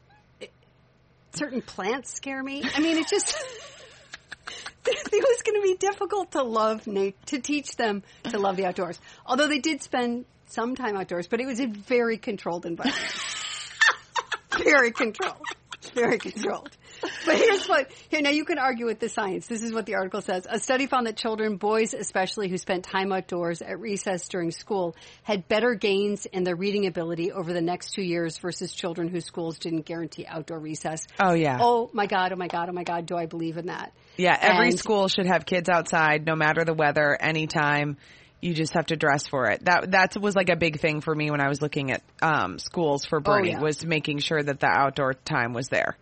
certain 1.34 1.62
plants 1.62 2.14
scare 2.14 2.42
me. 2.42 2.62
I 2.74 2.80
mean, 2.80 2.96
it 2.96 3.08
just 3.08 3.36
it 5.12 5.12
was 5.12 5.42
going 5.42 5.60
to 5.60 5.62
be 5.62 5.76
difficult 5.76 6.32
to 6.32 6.42
love 6.42 6.86
Nate, 6.86 7.16
to 7.26 7.38
teach 7.38 7.76
them 7.76 8.02
to 8.24 8.38
love 8.38 8.56
the 8.56 8.66
outdoors. 8.66 8.98
Although 9.26 9.48
they 9.48 9.58
did 9.58 9.82
spend 9.82 10.26
some 10.48 10.76
time 10.76 10.96
outdoors, 10.96 11.26
but 11.26 11.40
it 11.40 11.46
was 11.46 11.60
a 11.60 11.66
very 11.66 12.18
controlled 12.18 12.66
environment. 12.66 13.02
very 14.58 14.92
controlled. 14.92 15.40
Very 15.94 16.18
controlled. 16.18 16.70
But 17.26 17.36
here's 17.36 17.66
what, 17.66 17.90
here, 18.08 18.20
now 18.20 18.30
you 18.30 18.44
can 18.44 18.58
argue 18.58 18.86
with 18.86 18.98
the 18.98 19.08
science. 19.08 19.46
This 19.46 19.62
is 19.62 19.72
what 19.72 19.86
the 19.86 19.94
article 19.94 20.20
says. 20.20 20.46
A 20.48 20.58
study 20.58 20.86
found 20.86 21.06
that 21.06 21.16
children, 21.16 21.56
boys 21.56 21.94
especially, 21.94 22.48
who 22.48 22.58
spent 22.58 22.84
time 22.84 23.12
outdoors 23.12 23.62
at 23.62 23.80
recess 23.80 24.28
during 24.28 24.50
school 24.50 24.94
had 25.22 25.48
better 25.48 25.74
gains 25.74 26.26
in 26.26 26.44
their 26.44 26.56
reading 26.56 26.86
ability 26.86 27.32
over 27.32 27.52
the 27.52 27.62
next 27.62 27.92
two 27.92 28.02
years 28.02 28.38
versus 28.38 28.72
children 28.72 29.08
whose 29.08 29.24
schools 29.24 29.58
didn't 29.58 29.86
guarantee 29.86 30.26
outdoor 30.26 30.58
recess. 30.58 31.06
Oh 31.18 31.34
yeah. 31.34 31.58
Oh 31.60 31.90
my 31.92 32.06
God, 32.06 32.32
oh 32.32 32.36
my 32.36 32.48
God, 32.48 32.68
oh 32.68 32.72
my 32.72 32.84
God, 32.84 33.06
do 33.06 33.16
I 33.16 33.26
believe 33.26 33.56
in 33.56 33.66
that? 33.66 33.92
Yeah, 34.16 34.36
every 34.40 34.68
and, 34.68 34.78
school 34.78 35.08
should 35.08 35.26
have 35.26 35.46
kids 35.46 35.68
outside, 35.68 36.24
no 36.26 36.36
matter 36.36 36.64
the 36.64 36.74
weather, 36.74 37.16
anytime. 37.18 37.96
You 38.40 38.52
just 38.52 38.74
have 38.74 38.86
to 38.86 38.96
dress 38.96 39.26
for 39.26 39.46
it. 39.46 39.64
That 39.64 39.92
that 39.92 40.20
was 40.20 40.36
like 40.36 40.50
a 40.50 40.56
big 40.56 40.78
thing 40.78 41.00
for 41.00 41.14
me 41.14 41.30
when 41.30 41.40
I 41.40 41.48
was 41.48 41.62
looking 41.62 41.90
at 41.90 42.02
um, 42.20 42.58
schools 42.58 43.06
for 43.06 43.18
oh, 43.18 43.22
Bernie 43.22 43.54
oh, 43.54 43.58
yeah. 43.58 43.60
was 43.60 43.84
making 43.86 44.18
sure 44.18 44.42
that 44.42 44.60
the 44.60 44.66
outdoor 44.66 45.14
time 45.14 45.54
was 45.54 45.68
there. 45.68 45.96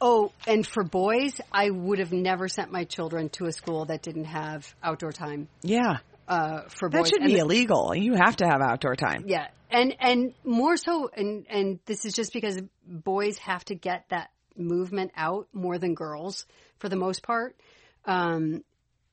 Oh, 0.00 0.32
and 0.46 0.66
for 0.66 0.84
boys, 0.84 1.40
I 1.52 1.70
would 1.70 1.98
have 1.98 2.12
never 2.12 2.48
sent 2.48 2.70
my 2.72 2.84
children 2.84 3.28
to 3.30 3.46
a 3.46 3.52
school 3.52 3.86
that 3.86 4.02
didn't 4.02 4.26
have 4.26 4.74
outdoor 4.82 5.12
time. 5.12 5.48
Yeah. 5.62 5.98
Uh, 6.28 6.62
for 6.68 6.88
boys. 6.88 7.04
That 7.04 7.08
should 7.08 7.20
and 7.22 7.28
be 7.28 7.34
the, 7.34 7.40
illegal. 7.40 7.94
You 7.94 8.14
have 8.14 8.36
to 8.36 8.46
have 8.46 8.60
outdoor 8.60 8.96
time. 8.96 9.24
Yeah. 9.26 9.46
And, 9.70 9.96
and 10.00 10.34
more 10.44 10.76
so, 10.76 11.10
and, 11.16 11.46
and 11.48 11.78
this 11.86 12.04
is 12.04 12.12
just 12.12 12.32
because 12.32 12.60
boys 12.86 13.38
have 13.38 13.64
to 13.66 13.74
get 13.74 14.04
that 14.10 14.30
movement 14.56 15.12
out 15.16 15.48
more 15.52 15.78
than 15.78 15.94
girls 15.94 16.46
for 16.78 16.88
the 16.88 16.96
most 16.96 17.22
part. 17.22 17.56
Um, 18.04 18.62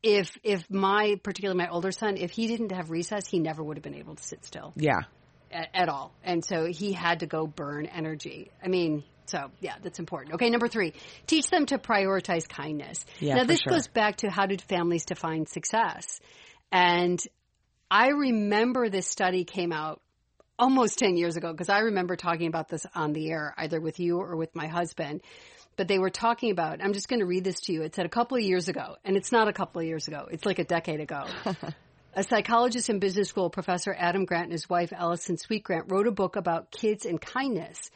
if 0.03 0.35
if 0.43 0.69
my 0.69 1.19
particularly 1.21 1.57
my 1.57 1.69
older 1.69 1.91
son, 1.91 2.17
if 2.17 2.31
he 2.31 2.47
didn't 2.47 2.71
have 2.71 2.89
recess, 2.89 3.27
he 3.27 3.39
never 3.39 3.63
would 3.63 3.77
have 3.77 3.83
been 3.83 3.95
able 3.95 4.15
to 4.15 4.23
sit 4.23 4.45
still. 4.45 4.73
Yeah. 4.75 5.01
At, 5.51 5.69
at 5.73 5.89
all, 5.89 6.13
and 6.23 6.43
so 6.45 6.65
he 6.65 6.93
had 6.93 7.19
to 7.19 7.27
go 7.27 7.45
burn 7.45 7.85
energy. 7.85 8.51
I 8.63 8.69
mean, 8.69 9.03
so 9.31 9.49
yeah, 9.59 9.75
that's 9.81 9.99
important. 9.99 10.35
Okay, 10.35 10.49
number 10.49 10.67
three, 10.67 10.93
teach 11.25 11.49
them 11.49 11.65
to 11.67 11.77
prioritize 11.77 12.47
kindness. 12.47 13.05
Yeah, 13.19 13.35
now 13.35 13.43
this 13.45 13.61
sure. 13.61 13.73
goes 13.73 13.87
back 13.87 14.17
to 14.17 14.29
how 14.29 14.45
did 14.45 14.61
families 14.61 15.05
define 15.05 15.45
success, 15.45 16.19
and 16.71 17.21
I 17.89 18.09
remember 18.09 18.89
this 18.89 19.07
study 19.07 19.43
came 19.43 19.71
out 19.71 20.01
almost 20.59 20.99
10 20.99 21.17
years 21.17 21.37
ago 21.37 21.51
because 21.51 21.69
I 21.69 21.79
remember 21.79 22.15
talking 22.15 22.47
about 22.47 22.69
this 22.69 22.85
on 22.93 23.13
the 23.13 23.31
air 23.31 23.55
either 23.57 23.81
with 23.81 23.99
you 23.99 24.19
or 24.19 24.35
with 24.35 24.55
my 24.55 24.67
husband 24.67 25.21
but 25.75 25.87
they 25.87 25.99
were 25.99 26.09
talking 26.09 26.51
about, 26.51 26.83
I'm 26.83 26.93
just 26.93 27.07
going 27.07 27.21
to 27.21 27.25
read 27.25 27.43
this 27.43 27.61
to 27.61 27.73
you. 27.73 27.81
It 27.83 27.95
said 27.95 28.05
a 28.05 28.09
couple 28.09 28.37
of 28.37 28.43
years 28.43 28.67
ago, 28.67 28.97
and 29.03 29.15
it's 29.15 29.31
not 29.31 29.47
a 29.47 29.53
couple 29.53 29.81
of 29.81 29.87
years 29.87 30.07
ago. 30.07 30.27
It's 30.29 30.45
like 30.45 30.59
a 30.59 30.63
decade 30.63 30.99
ago. 30.99 31.25
a 32.13 32.23
psychologist 32.23 32.89
in 32.89 32.99
business 32.99 33.29
school, 33.29 33.49
Professor 33.49 33.95
Adam 33.97 34.25
Grant 34.25 34.45
and 34.45 34.51
his 34.51 34.69
wife, 34.69 34.91
Allison 34.93 35.37
Sweet 35.37 35.63
Grant, 35.63 35.91
wrote 35.91 36.07
a 36.07 36.11
book 36.11 36.35
about 36.35 36.71
kids 36.71 37.05
and 37.05 37.19
kindness. 37.19 37.89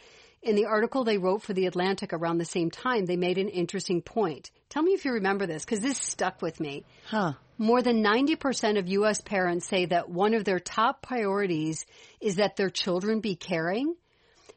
In 0.46 0.56
the 0.56 0.66
article 0.66 1.04
they 1.04 1.18
wrote 1.18 1.42
for 1.42 1.54
The 1.54 1.66
Atlantic 1.66 2.14
around 2.14 2.38
the 2.38 2.46
same 2.46 2.72
time, 2.72 3.06
they 3.06 3.18
made 3.18 3.38
an 3.38 3.50
interesting 3.50 4.02
point. 4.02 4.52
Tell 4.70 4.84
me 4.84 4.94
if 4.94 5.04
you 5.04 5.12
remember 5.12 5.46
this, 5.46 5.66
because 5.66 5.82
this 5.82 5.98
stuck 5.98 6.42
with 6.42 6.60
me. 6.62 6.86
Huh. 7.08 7.34
More 7.58 7.82
than 7.82 8.04
90% 8.04 8.80
of 8.80 8.88
U.S. 8.88 9.20
parents 9.22 9.68
say 9.68 9.86
that 9.86 10.10
one 10.10 10.34
of 10.34 10.46
their 10.46 10.60
top 10.60 11.02
priorities 11.02 11.86
is 12.22 12.36
that 12.36 12.56
their 12.56 12.70
children 12.70 13.20
be 13.20 13.36
caring 13.36 13.96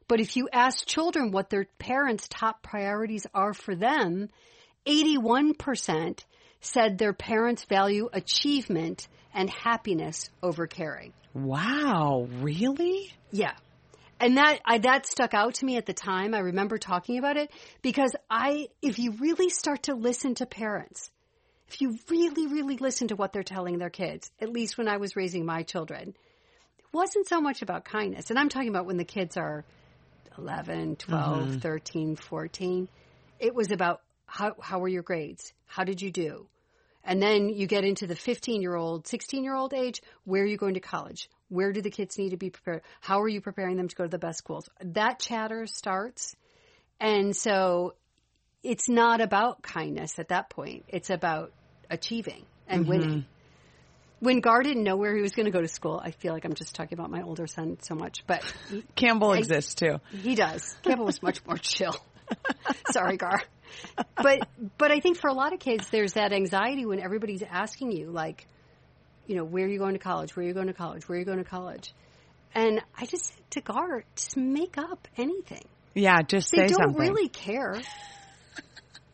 but 0.09 0.21
if 0.21 0.37
you 0.37 0.49
ask 0.51 0.87
children 0.87 1.31
what 1.31 1.51
their 1.51 1.67
parents' 1.79 2.27
top 2.29 2.63
priorities 2.63 3.27
are 3.35 3.53
for 3.53 3.77
them, 3.77 4.31
81% 4.87 6.25
said 6.61 6.97
their 6.97 7.13
parents 7.13 7.65
value 7.65 8.09
achievement 8.13 9.07
and 9.35 9.51
happiness 9.51 10.31
over 10.43 10.67
caring. 10.67 11.13
Wow, 11.35 12.27
really? 12.41 13.13
Yeah. 13.31 13.53
And 14.21 14.37
that 14.37 14.61
I, 14.65 14.79
that 14.79 15.07
stuck 15.07 15.35
out 15.35 15.55
to 15.55 15.65
me 15.65 15.77
at 15.77 15.87
the 15.87 15.93
time. 15.93 16.35
I 16.35 16.41
remember 16.41 16.79
talking 16.79 17.19
about 17.19 17.37
it 17.37 17.51
because 17.83 18.15
I 18.31 18.69
if 18.83 18.99
you 18.99 19.13
really 19.13 19.51
start 19.51 19.85
to 19.85 19.95
listen 19.95 20.35
to 20.37 20.47
parents, 20.47 21.11
if 21.69 21.81
you 21.81 21.99
really 22.09 22.47
really 22.47 22.77
listen 22.77 23.09
to 23.09 23.17
what 23.17 23.33
they're 23.33 23.43
telling 23.43 23.79
their 23.79 23.91
kids, 23.91 24.31
at 24.41 24.49
least 24.49 24.77
when 24.77 24.89
I 24.89 24.97
was 24.97 25.17
raising 25.17 25.47
my 25.47 25.63
children, 25.63 26.15
it 26.79 26.85
wasn't 26.93 27.29
so 27.29 27.41
much 27.41 27.63
about 27.63 27.85
kindness. 27.85 28.31
And 28.31 28.39
I'm 28.39 28.49
talking 28.49 28.71
about 28.71 28.87
when 28.87 28.97
the 28.97 29.05
kids 29.05 29.37
are 29.37 29.65
11, 30.39 30.97
12, 30.97 31.49
mm-hmm. 31.49 31.59
13, 31.59 32.17
14. 32.17 32.89
It 33.41 33.55
was 33.55 33.71
about 33.71 34.01
how, 34.27 34.55
how 34.61 34.79
were 34.79 34.89
your 34.89 35.03
grades? 35.03 35.53
How 35.67 35.85
did 35.85 36.01
you 36.01 36.11
do? 36.11 36.47
And 37.05 37.23
then 37.23 37.49
you 37.49 37.67
get 37.67 37.85
into 37.85 38.07
the 38.07 38.17
15 38.17 38.61
year 38.61 38.75
old, 38.75 39.07
16 39.07 39.43
year 39.43 39.55
old 39.55 39.73
age. 39.73 40.03
Where 40.25 40.43
are 40.43 40.47
you 40.47 40.57
going 40.57 40.75
to 40.75 40.81
college? 40.81 41.29
Where 41.49 41.73
do 41.73 41.81
the 41.81 41.91
kids 41.91 42.19
need 42.19 42.31
to 42.31 42.37
be 42.37 42.51
prepared? 42.51 42.83
How 43.01 43.21
are 43.23 43.29
you 43.29 43.41
preparing 43.41 43.77
them 43.77 43.89
to 43.89 43.97
go 43.97 44.05
to 44.05 44.11
the 44.11 44.19
best 44.19 44.39
schools? 44.39 44.69
That 44.83 45.19
chatter 45.19 45.67
starts. 45.67 46.37
And 47.01 47.35
so 47.35 47.95
it's 48.63 48.89
not 48.89 49.21
about 49.21 49.63
kindness 49.63 50.19
at 50.19 50.29
that 50.29 50.51
point. 50.51 50.85
It's 50.89 51.11
about 51.11 51.53
achieving 51.91 52.45
and 52.67 52.83
mm-hmm. 52.83 52.91
winning 52.91 53.25
when 54.21 54.41
Gar 54.41 54.63
didn't 54.63 54.83
know 54.83 54.97
where 54.97 55.15
he 55.15 55.23
was 55.23 55.33
going 55.33 55.47
to 55.47 55.53
go 55.53 55.61
to 55.61 55.69
school, 55.69 56.01
I 56.03 56.11
feel 56.11 56.33
like 56.33 56.45
I'm 56.45 56.55
just 56.55 56.75
talking 56.75 56.99
about 56.99 57.11
my 57.11 57.23
older 57.23 57.47
son 57.47 57.79
so 57.83 57.95
much, 57.95 58.25
but 58.27 58.43
Campbell 58.95 59.33
I, 59.33 59.39
exists 59.39 59.75
too. 59.75 60.01
He 60.11 60.35
does. 60.35 60.77
Campbell 60.83 61.07
was 61.07 61.23
much 61.23 61.45
more 61.47 61.57
chill. 61.57 61.97
Sorry, 62.91 63.17
Gar. 63.17 63.43
But 64.21 64.49
but 64.79 64.91
I 64.91 65.01
think 65.01 65.19
for 65.19 65.29
a 65.29 65.33
lot 65.33 65.53
of 65.53 65.61
kids, 65.61 65.89
there's 65.91 66.15
that 66.15 66.33
anxiety 66.33 66.85
when 66.87 67.01
everybody's 67.01 67.43
asking 67.43 67.93
you, 67.93 68.11
like, 68.11 68.47
you 69.27 69.37
know, 69.37 69.45
where 69.45 69.65
are 69.65 69.69
you 69.69 69.79
going 69.79 69.95
to 69.95 70.01
college? 70.01 70.37
Where 70.37 70.45
are 70.45 70.49
you 70.49 70.55
going 70.55 70.67
to 70.67 70.73
college? 70.73 71.09
Where 71.09 71.17
are 71.17 71.21
you 71.21 71.25
going 71.25 71.39
to 71.39 71.45
college? 71.45 71.93
And 72.55 72.81
I 72.97 73.07
just 73.07 73.27
said 73.27 73.51
to 73.51 73.61
Gar, 73.61 74.05
just 74.17 74.37
make 74.37 74.79
up 74.79 75.07
anything. 75.17 75.65
Yeah, 75.95 76.23
just 76.23 76.51
they 76.51 76.67
don't 76.67 76.95
something. 76.95 77.01
really 77.01 77.29
care. 77.29 77.81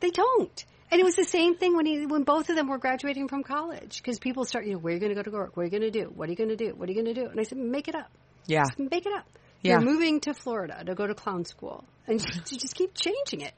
They 0.00 0.10
don't. 0.10 0.64
And 0.90 1.00
it 1.00 1.04
was 1.04 1.16
the 1.16 1.24
same 1.24 1.56
thing 1.56 1.76
when 1.76 1.86
he, 1.86 2.06
when 2.06 2.22
both 2.22 2.50
of 2.50 2.56
them 2.56 2.68
were 2.68 2.78
graduating 2.78 3.28
from 3.28 3.42
college 3.42 4.02
because 4.02 4.18
people 4.18 4.44
start, 4.44 4.66
you 4.66 4.74
know, 4.74 4.78
where 4.78 4.92
are 4.92 4.94
you 4.94 5.00
going 5.00 5.14
to 5.14 5.16
go 5.16 5.22
to 5.22 5.30
work? 5.30 5.56
What 5.56 5.62
are 5.62 5.66
you 5.66 5.70
going 5.70 5.90
to 5.90 5.90
do? 5.90 6.12
What 6.14 6.28
are 6.28 6.32
you 6.32 6.36
going 6.36 6.50
to 6.50 6.56
do? 6.56 6.74
What 6.76 6.88
are 6.88 6.92
you 6.92 7.02
going 7.02 7.14
to 7.14 7.20
do? 7.20 7.28
And 7.28 7.40
I 7.40 7.42
said, 7.42 7.58
make 7.58 7.88
it 7.88 7.94
up. 7.94 8.10
Yeah. 8.46 8.62
Just 8.64 8.78
make 8.78 9.06
it 9.06 9.12
up. 9.12 9.26
Yeah. 9.62 9.72
You're 9.72 9.80
moving 9.80 10.20
to 10.20 10.34
Florida 10.34 10.84
to 10.84 10.94
go 10.94 11.06
to 11.06 11.14
clown 11.14 11.46
school 11.46 11.84
and 12.06 12.20
you 12.50 12.58
just 12.58 12.74
keep 12.74 12.92
changing 12.94 13.40
it 13.40 13.54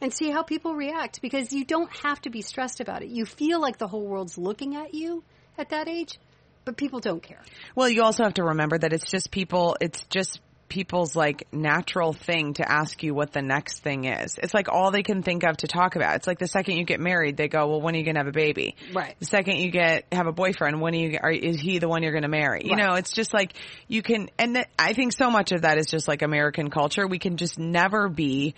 and 0.00 0.12
see 0.12 0.30
how 0.30 0.42
people 0.42 0.74
react 0.74 1.22
because 1.22 1.52
you 1.52 1.64
don't 1.64 1.90
have 2.02 2.20
to 2.22 2.30
be 2.30 2.42
stressed 2.42 2.80
about 2.80 3.02
it. 3.02 3.08
You 3.08 3.24
feel 3.24 3.60
like 3.60 3.78
the 3.78 3.88
whole 3.88 4.06
world's 4.06 4.36
looking 4.38 4.76
at 4.76 4.94
you 4.94 5.24
at 5.58 5.70
that 5.70 5.88
age, 5.88 6.18
but 6.64 6.76
people 6.76 7.00
don't 7.00 7.22
care. 7.22 7.40
Well, 7.74 7.88
you 7.88 8.02
also 8.02 8.24
have 8.24 8.34
to 8.34 8.44
remember 8.44 8.78
that 8.78 8.92
it's 8.92 9.10
just 9.10 9.30
people, 9.30 9.76
it's 9.80 10.04
just 10.04 10.40
people's 10.68 11.14
like 11.14 11.46
natural 11.52 12.12
thing 12.12 12.54
to 12.54 12.70
ask 12.70 13.02
you 13.02 13.14
what 13.14 13.32
the 13.32 13.42
next 13.42 13.80
thing 13.80 14.04
is. 14.04 14.36
It's 14.42 14.52
like 14.52 14.68
all 14.68 14.90
they 14.90 15.02
can 15.02 15.22
think 15.22 15.44
of 15.44 15.58
to 15.58 15.68
talk 15.68 15.96
about. 15.96 16.16
It's 16.16 16.26
like 16.26 16.38
the 16.38 16.48
second 16.48 16.76
you 16.76 16.84
get 16.84 17.00
married, 17.00 17.36
they 17.36 17.48
go, 17.48 17.68
"Well, 17.68 17.80
when 17.80 17.94
are 17.94 17.98
you 17.98 18.04
going 18.04 18.16
to 18.16 18.20
have 18.20 18.26
a 18.26 18.32
baby?" 18.32 18.76
Right. 18.92 19.14
The 19.18 19.26
second 19.26 19.58
you 19.58 19.70
get 19.70 20.06
have 20.12 20.26
a 20.26 20.32
boyfriend, 20.32 20.80
when 20.80 20.94
are 20.94 20.98
you 20.98 21.18
are, 21.22 21.30
is 21.30 21.60
he 21.60 21.78
the 21.78 21.88
one 21.88 22.02
you're 22.02 22.12
going 22.12 22.22
to 22.22 22.28
marry? 22.28 22.62
You 22.64 22.72
Right. 22.72 22.84
know, 22.84 22.94
it's 22.94 23.12
just 23.12 23.32
like 23.32 23.52
you 23.88 24.02
can 24.02 24.28
and 24.38 24.56
th- 24.56 24.66
I 24.78 24.92
think 24.92 25.12
so 25.12 25.30
much 25.30 25.52
of 25.52 25.62
that 25.62 25.78
is 25.78 25.86
just 25.86 26.08
like 26.08 26.22
American 26.22 26.68
culture. 26.70 27.06
We 27.06 27.18
can 27.18 27.36
just 27.36 27.58
never 27.58 28.08
be 28.08 28.54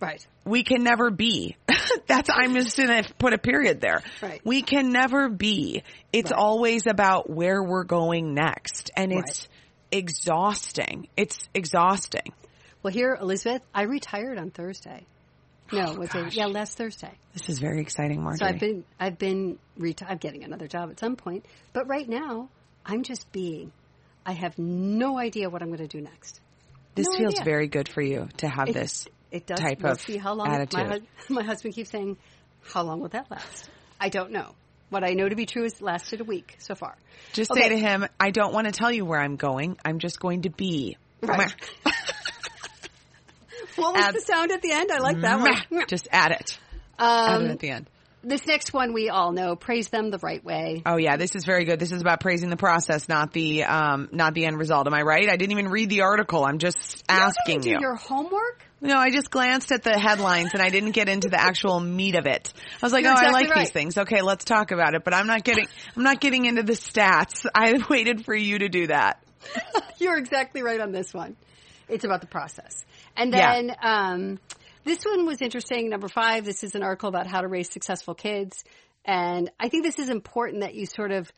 Right. 0.00 0.26
We 0.44 0.62
can 0.64 0.82
never 0.82 1.10
be. 1.10 1.56
That's 2.06 2.30
I'm 2.32 2.54
just 2.54 2.76
gonna 2.76 3.04
put 3.18 3.32
a 3.32 3.38
period 3.38 3.80
there. 3.80 4.02
Right. 4.22 4.40
We 4.44 4.62
can 4.62 4.90
never 4.90 5.28
be. 5.28 5.82
It's 6.12 6.30
Right. 6.30 6.38
always 6.40 6.86
about 6.86 7.28
where 7.30 7.62
we're 7.62 7.84
going 7.84 8.34
next, 8.34 8.90
and 8.96 9.12
it's 9.12 9.48
exhausting. 9.92 11.08
It's 11.16 11.38
exhausting. 11.54 12.32
Well, 12.82 12.92
here, 12.92 13.16
Elizabeth, 13.20 13.62
I 13.74 13.82
retired 13.82 14.38
on 14.38 14.50
Thursday. 14.50 15.04
No, 15.72 15.84
oh, 15.94 15.98
was 16.00 16.14
it? 16.14 16.34
Yeah, 16.34 16.46
last 16.46 16.76
Thursday. 16.76 17.12
This 17.32 17.48
is 17.48 17.58
very 17.60 17.80
exciting, 17.80 18.22
Marjorie. 18.22 18.38
So 18.38 18.46
I've 18.46 18.58
been, 18.58 18.84
I've 18.98 19.18
been, 19.18 19.58
reti- 19.78 20.04
I'm 20.08 20.16
getting 20.18 20.42
another 20.42 20.66
job 20.66 20.90
at 20.90 20.98
some 20.98 21.14
point. 21.14 21.44
But 21.72 21.86
right 21.88 22.08
now, 22.08 22.48
I'm 22.84 23.04
just 23.04 23.30
being. 23.30 23.70
I 24.26 24.32
have 24.32 24.58
no 24.58 25.16
idea 25.18 25.48
what 25.48 25.62
I'm 25.62 25.68
going 25.68 25.78
to 25.78 25.86
do 25.86 26.00
next. 26.00 26.40
this 26.96 27.06
no 27.08 27.18
feels 27.18 27.34
idea. 27.36 27.44
very 27.44 27.68
good 27.68 27.88
for 27.88 28.02
you 28.02 28.28
to 28.38 28.48
have 28.48 28.68
It- 28.70 28.74
this. 28.74 29.06
It 29.30 29.46
does. 29.46 29.60
type 29.60 29.80
we'll 29.82 29.92
of 29.92 30.00
see 30.00 30.16
how 30.16 30.34
long. 30.34 30.48
attitude. 30.48 30.88
My, 30.88 31.00
my 31.28 31.42
husband 31.42 31.74
keeps 31.74 31.90
saying, 31.90 32.16
"How 32.62 32.82
long 32.82 33.00
will 33.00 33.08
that 33.10 33.30
last?" 33.30 33.68
I 34.00 34.08
don't 34.08 34.32
know. 34.32 34.54
What 34.88 35.04
I 35.04 35.10
know 35.12 35.28
to 35.28 35.36
be 35.36 35.46
true 35.46 35.64
is 35.64 35.74
it 35.74 35.82
lasted 35.82 36.20
a 36.20 36.24
week 36.24 36.56
so 36.58 36.74
far. 36.74 36.96
Just 37.32 37.50
Okay. 37.52 37.60
say 37.62 37.68
to 37.70 37.78
him, 37.78 38.06
"I 38.18 38.30
don't 38.30 38.52
want 38.52 38.66
to 38.66 38.72
tell 38.72 38.90
you 38.90 39.04
where 39.04 39.20
I'm 39.20 39.36
going. 39.36 39.76
I'm 39.84 39.98
just 40.00 40.18
going 40.20 40.42
to 40.42 40.50
be." 40.50 40.96
Right. 41.22 41.52
What 43.76 43.94
was 43.94 44.04
Add- 44.04 44.14
the 44.14 44.20
sound 44.20 44.50
at 44.50 44.62
the 44.62 44.72
end? 44.72 44.90
I 44.92 44.98
like 44.98 45.20
that 45.20 45.40
one. 45.70 45.84
Just 45.88 46.08
add 46.10 46.32
it. 46.32 46.58
add 46.98 47.40
it 47.40 47.44
Um, 47.44 47.50
at 47.50 47.58
the 47.60 47.70
end. 47.70 47.88
This 48.22 48.46
next 48.46 48.72
one 48.72 48.92
we 48.92 49.08
all 49.08 49.32
know. 49.32 49.56
Praise 49.56 49.88
them 49.88 50.10
the 50.10 50.18
right 50.18 50.44
way. 50.44 50.82
Oh 50.84 50.96
yeah, 50.96 51.16
this 51.16 51.34
is 51.34 51.44
very 51.44 51.64
good. 51.64 51.78
This 51.78 51.92
is 51.92 52.00
about 52.00 52.20
praising 52.20 52.50
the 52.50 52.56
process, 52.56 53.08
not 53.08 53.32
the 53.32 53.64
um, 53.64 54.08
not 54.12 54.34
the 54.34 54.44
end 54.46 54.58
result. 54.58 54.86
Am 54.86 54.94
I 54.94 55.02
right? 55.02 55.28
I 55.28 55.36
didn't 55.36 55.52
even 55.52 55.68
read 55.68 55.88
the 55.88 56.02
article. 56.02 56.44
I'm 56.44 56.58
just 56.58 57.02
asking 57.08 57.62
do 57.62 57.70
you. 57.70 57.78
your 57.80 57.94
homework. 57.96 58.64
No, 58.82 58.96
I 58.96 59.10
just 59.10 59.30
glanced 59.30 59.72
at 59.72 59.82
the 59.82 59.98
headlines 59.98 60.50
and 60.54 60.62
I 60.62 60.70
didn't 60.70 60.92
get 60.92 61.08
into 61.08 61.28
the 61.28 61.38
actual 61.38 61.80
meat 61.80 62.14
of 62.14 62.26
it. 62.26 62.52
I 62.82 62.86
was 62.86 62.92
like, 62.92 63.04
You're 63.04 63.12
oh, 63.12 63.16
I 63.16 63.30
like 63.30 63.50
right. 63.50 63.60
these 63.60 63.70
things. 63.70 63.98
Okay, 63.98 64.22
let's 64.22 64.44
talk 64.44 64.70
about 64.70 64.94
it. 64.94 65.04
But 65.04 65.12
I'm 65.12 65.26
not 65.26 65.44
getting, 65.44 65.66
I'm 65.96 66.02
not 66.02 66.20
getting 66.20 66.46
into 66.46 66.62
the 66.62 66.72
stats. 66.72 67.44
I 67.54 67.78
waited 67.90 68.24
for 68.24 68.34
you 68.34 68.58
to 68.60 68.68
do 68.68 68.86
that. 68.86 69.22
You're 69.98 70.16
exactly 70.16 70.62
right 70.62 70.80
on 70.80 70.92
this 70.92 71.12
one. 71.12 71.36
It's 71.88 72.04
about 72.04 72.22
the 72.22 72.26
process. 72.26 72.84
And 73.16 73.34
Yeah. 73.34 73.54
then 73.54 73.76
um, 73.82 74.38
this 74.84 75.04
one 75.04 75.26
was 75.26 75.40
interesting. 75.40 75.88
Number 75.90 76.08
five, 76.08 76.44
this 76.44 76.64
is 76.64 76.74
an 76.74 76.82
article 76.82 77.08
about 77.08 77.26
how 77.26 77.40
to 77.40 77.48
raise 77.48 77.70
successful 77.70 78.14
kids. 78.14 78.64
And 79.04 79.50
I 79.58 79.68
think 79.68 79.84
this 79.84 79.98
is 79.98 80.08
important 80.10 80.60
that 80.60 80.74
you 80.74 80.86
sort 80.86 81.10
of 81.10 81.30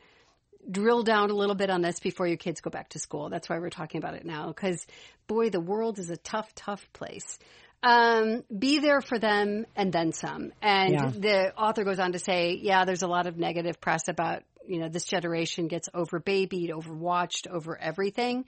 drill 0.71 1.03
down 1.03 1.31
a 1.31 1.35
little 1.35 1.55
bit 1.55 1.71
on 1.71 1.83
this 1.83 1.99
before 2.01 2.27
your 2.27 2.37
kids 2.37 2.61
go 2.61 2.71
back 2.71 2.91
to 2.91 2.99
school. 2.99 3.29
That's 3.31 3.49
why 3.49 3.59
we're 3.59 3.71
talking 3.71 3.99
about 3.99 4.15
it 4.15 4.25
now. 4.25 4.49
Because, 4.49 4.87
boy, 5.27 5.51
the 5.51 5.61
world 5.61 5.99
is 5.99 6.11
a 6.11 6.17
tough, 6.17 6.55
tough 6.55 6.87
place. 6.93 7.39
Um, 7.83 8.45
be 8.57 8.79
there 8.79 9.01
for 9.01 9.19
them 9.19 9.67
and 9.75 9.93
then 9.93 10.13
some. 10.13 10.53
And 10.63 10.93
Yeah. 10.93 11.11
the 11.13 11.57
author 11.57 11.83
goes 11.83 11.99
on 11.99 12.13
to 12.13 12.21
say, 12.21 12.59
yeah, 12.61 12.85
there's 12.85 13.03
a 13.03 13.09
lot 13.09 13.27
of 13.27 13.37
negative 13.37 13.81
press 13.81 14.07
about, 14.07 14.45
you 14.65 14.79
know, 14.79 14.89
this 14.89 15.05
generation 15.05 15.67
gets 15.67 15.89
over 15.93 16.21
babied, 16.21 16.71
overwatched, 16.71 17.49
over 17.49 17.77
everything. 17.77 18.45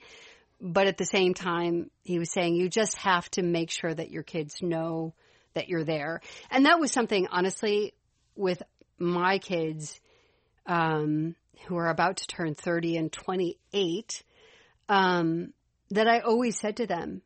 But 0.61 0.87
at 0.87 0.97
the 0.97 1.05
same 1.05 1.33
time, 1.33 1.91
he 2.03 2.17
was 2.17 2.31
saying 2.31 2.55
you 2.55 2.69
just 2.69 2.97
have 2.97 3.29
to 3.31 3.43
make 3.43 3.69
sure 3.69 3.93
that 3.93 4.11
your 4.11 4.23
kids 4.23 4.61
know 4.61 5.13
that 5.53 5.67
you're 5.67 5.83
there. 5.83 6.21
And 6.49 6.65
that 6.65 6.79
was 6.79 6.91
something, 6.91 7.27
honestly, 7.27 7.93
with 8.35 8.61
my 8.97 9.37
kids, 9.39 9.99
um, 10.65 11.35
who 11.67 11.77
are 11.77 11.89
about 11.89 12.17
to 12.17 12.27
turn 12.27 12.53
30 12.55 12.97
and 12.97 13.11
28, 13.11 14.23
um, 14.89 15.53
that 15.91 16.07
I 16.07 16.19
always 16.19 16.59
said 16.59 16.77
to 16.77 16.87
them, 16.87 17.21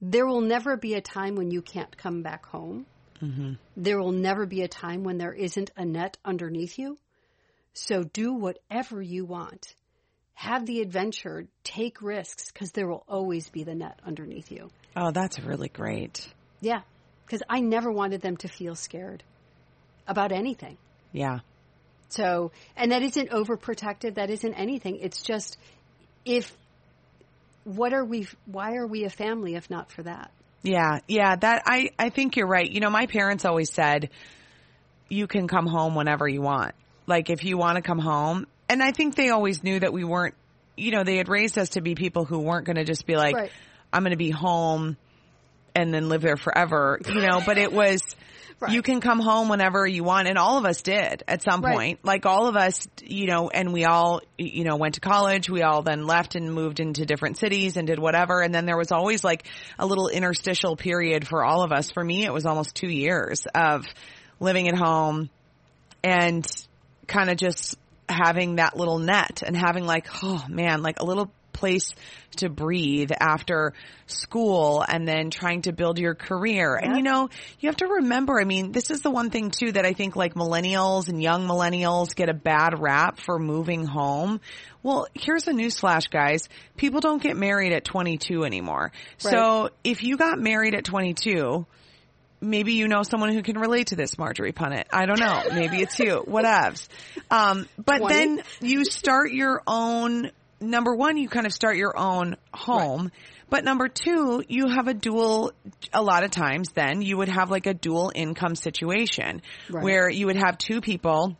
there 0.00 0.26
will 0.26 0.40
never 0.40 0.76
be 0.76 0.94
a 0.94 1.00
time 1.00 1.34
when 1.34 1.50
you 1.50 1.60
can't 1.62 1.96
come 1.96 2.22
back 2.22 2.46
home. 2.46 2.86
There 3.76 3.98
will 3.98 4.12
never 4.12 4.46
be 4.46 4.62
a 4.62 4.68
time 4.68 5.02
when 5.02 5.18
there 5.18 5.32
isn't 5.32 5.70
a 5.76 5.84
net 5.84 6.18
underneath 6.24 6.78
you. 6.78 6.98
So 7.72 8.04
do 8.04 8.32
whatever 8.32 9.02
you 9.02 9.24
want. 9.24 9.74
Have 10.38 10.66
the 10.66 10.82
adventure, 10.82 11.48
take 11.64 12.00
risks, 12.00 12.52
because 12.52 12.70
there 12.70 12.86
will 12.86 13.02
always 13.08 13.48
be 13.48 13.64
the 13.64 13.74
net 13.74 13.98
underneath 14.06 14.52
you. 14.52 14.70
Oh, 14.96 15.10
that's 15.10 15.40
really 15.40 15.68
great. 15.68 16.28
Yeah, 16.60 16.82
because 17.26 17.42
I 17.48 17.58
never 17.58 17.90
wanted 17.90 18.20
them 18.20 18.36
to 18.36 18.48
feel 18.48 18.76
scared 18.76 19.24
about 20.06 20.30
anything. 20.30 20.76
Yeah. 21.10 21.40
So, 22.10 22.52
and 22.76 22.92
that 22.92 23.02
isn't 23.02 23.30
overprotective. 23.30 24.14
That 24.14 24.30
isn't 24.30 24.54
anything. 24.54 25.00
It's 25.00 25.22
just 25.22 25.58
if 26.24 26.56
what 27.64 27.92
are 27.92 28.04
we? 28.04 28.28
Why 28.46 28.76
are 28.76 28.86
we 28.86 29.06
a 29.06 29.10
family 29.10 29.56
if 29.56 29.68
not 29.68 29.90
for 29.90 30.04
that? 30.04 30.30
Yeah, 30.62 31.00
yeah, 31.08 31.34
that 31.34 31.64
I 31.66 31.90
I 31.98 32.10
think 32.10 32.36
you're 32.36 32.46
right. 32.46 32.70
You 32.70 32.78
know, 32.78 32.90
my 32.90 33.06
parents 33.06 33.44
always 33.44 33.72
said 33.72 34.10
you 35.08 35.26
can 35.26 35.48
come 35.48 35.66
home 35.66 35.96
whenever 35.96 36.28
you 36.28 36.42
want. 36.42 36.76
Like 37.08 37.28
if 37.28 37.42
you 37.42 37.58
want 37.58 37.74
to 37.74 37.82
come 37.82 37.98
home, 37.98 38.46
and 38.68 38.82
I 38.82 38.92
think 38.92 39.14
they 39.14 39.30
always 39.30 39.62
knew 39.62 39.80
that 39.80 39.92
we 39.92 40.04
weren't, 40.04 40.34
you 40.76 40.90
know, 40.92 41.04
they 41.04 41.16
had 41.16 41.28
raised 41.28 41.58
us 41.58 41.70
to 41.70 41.80
be 41.80 41.94
people 41.94 42.24
who 42.24 42.38
weren't 42.40 42.66
going 42.66 42.76
to 42.76 42.84
just 42.84 43.06
be 43.06 43.16
like 43.16 43.34
Right. 43.34 43.50
I'm 43.92 44.02
going 44.02 44.12
to 44.12 44.16
be 44.18 44.30
home 44.30 44.96
and 45.74 45.92
then 45.94 46.08
live 46.08 46.22
there 46.22 46.36
forever, 46.36 47.00
you 47.08 47.20
know, 47.26 47.40
but 47.44 47.58
it 47.58 47.72
was 47.72 48.02
Right. 48.60 48.72
you 48.72 48.82
can 48.82 49.00
come 49.00 49.20
home 49.20 49.48
whenever 49.48 49.86
you 49.86 50.02
want 50.02 50.26
and 50.26 50.36
all 50.36 50.58
of 50.58 50.64
us 50.64 50.82
did 50.82 51.22
at 51.28 51.42
some 51.44 51.60
Right. 51.60 51.74
point. 51.76 52.04
Like 52.04 52.26
all 52.26 52.48
of 52.48 52.56
us, 52.56 52.88
you 53.04 53.26
know, 53.28 53.48
and 53.48 53.72
we 53.72 53.84
all, 53.84 54.20
you 54.36 54.64
know, 54.64 54.74
went 54.74 54.94
to 54.94 55.00
college. 55.00 55.48
We 55.48 55.62
all 55.62 55.82
then 55.82 56.06
left 56.08 56.34
and 56.34 56.52
moved 56.52 56.80
into 56.80 57.06
different 57.06 57.38
cities 57.38 57.76
and 57.76 57.86
did 57.86 58.00
whatever. 58.00 58.40
And 58.42 58.52
then 58.52 58.66
there 58.66 58.76
was 58.76 58.90
always 58.90 59.22
like 59.22 59.46
a 59.78 59.86
little 59.86 60.08
interstitial 60.08 60.74
period 60.74 61.28
for 61.28 61.44
all 61.44 61.62
of 61.62 61.70
us. 61.70 61.92
For 61.92 62.02
me, 62.02 62.24
it 62.24 62.32
was 62.32 62.46
almost 62.46 62.74
two 62.74 62.88
years 62.90 63.46
of 63.54 63.86
living 64.40 64.66
at 64.68 64.74
home 64.76 65.30
and 66.02 66.44
kind 67.06 67.30
of 67.30 67.36
just 67.36 67.78
having 68.08 68.56
that 68.56 68.76
little 68.76 68.98
net 68.98 69.42
and 69.44 69.56
having 69.56 69.84
like, 69.84 70.06
oh 70.22 70.44
man, 70.48 70.82
like 70.82 71.00
a 71.00 71.04
little 71.04 71.30
place 71.58 71.92
to 72.36 72.48
breathe 72.48 73.10
after 73.18 73.74
school 74.06 74.84
and 74.86 75.08
then 75.08 75.28
trying 75.30 75.62
to 75.62 75.72
build 75.72 75.98
your 75.98 76.14
career. 76.14 76.76
And 76.76 76.96
you 76.96 77.02
know, 77.02 77.28
you 77.58 77.68
have 77.68 77.78
to 77.78 77.86
remember, 77.86 78.40
I 78.40 78.44
mean, 78.44 78.70
this 78.70 78.90
is 78.90 79.00
the 79.00 79.10
one 79.10 79.30
thing 79.30 79.50
too 79.50 79.72
that 79.72 79.84
I 79.84 79.92
think 79.92 80.14
like 80.14 80.34
millennials 80.34 81.08
and 81.08 81.20
young 81.20 81.48
millennials 81.48 82.14
get 82.14 82.28
a 82.28 82.34
bad 82.34 82.78
rap 82.78 83.18
for 83.18 83.38
moving 83.38 83.84
home. 83.84 84.40
Well, 84.84 85.08
here's 85.14 85.48
a 85.48 85.52
newsflash, 85.52 86.08
guys. 86.10 86.48
People 86.76 87.00
don't 87.00 87.20
get 87.20 87.36
married 87.36 87.72
at 87.72 87.84
22 87.84 88.44
anymore. 88.44 88.92
So 89.18 89.70
if 89.82 90.04
you 90.04 90.16
got 90.16 90.38
married 90.38 90.74
at 90.74 90.84
22, 90.84 91.66
maybe 92.40 92.72
you 92.74 92.88
know 92.88 93.02
someone 93.02 93.32
who 93.32 93.42
can 93.42 93.58
relate 93.58 93.88
to 93.88 93.96
this, 93.96 94.16
Marjorie 94.18 94.52
Punnett. 94.52 94.84
I 94.92 95.06
don't 95.06 95.18
know. 95.20 95.42
Maybe 95.52 95.78
it's 95.78 95.98
you. 95.98 96.24
Whatevs. 96.26 96.88
Um, 97.30 97.68
but 97.76 97.98
20? 97.98 98.14
then 98.14 98.42
you 98.60 98.84
start 98.84 99.32
your 99.32 99.62
own, 99.66 100.30
number 100.60 100.94
one, 100.94 101.16
you 101.16 101.28
kind 101.28 101.46
of 101.46 101.52
start 101.52 101.76
your 101.76 101.98
own 101.98 102.36
home. 102.52 103.10
But 103.50 103.64
number 103.64 103.88
two, 103.88 104.44
you 104.46 104.68
have 104.68 104.88
a 104.88 104.94
dual, 104.94 105.52
a 105.92 106.02
lot 106.02 106.22
of 106.22 106.30
times 106.30 106.68
then 106.74 107.00
you 107.00 107.16
would 107.16 107.30
have 107.30 107.50
like 107.50 107.66
a 107.66 107.72
dual 107.74 108.12
income 108.14 108.54
situation 108.54 109.40
Right. 109.70 109.82
where 109.82 110.10
you 110.10 110.26
would 110.26 110.36
have 110.36 110.58
two 110.58 110.80
people 110.82 111.36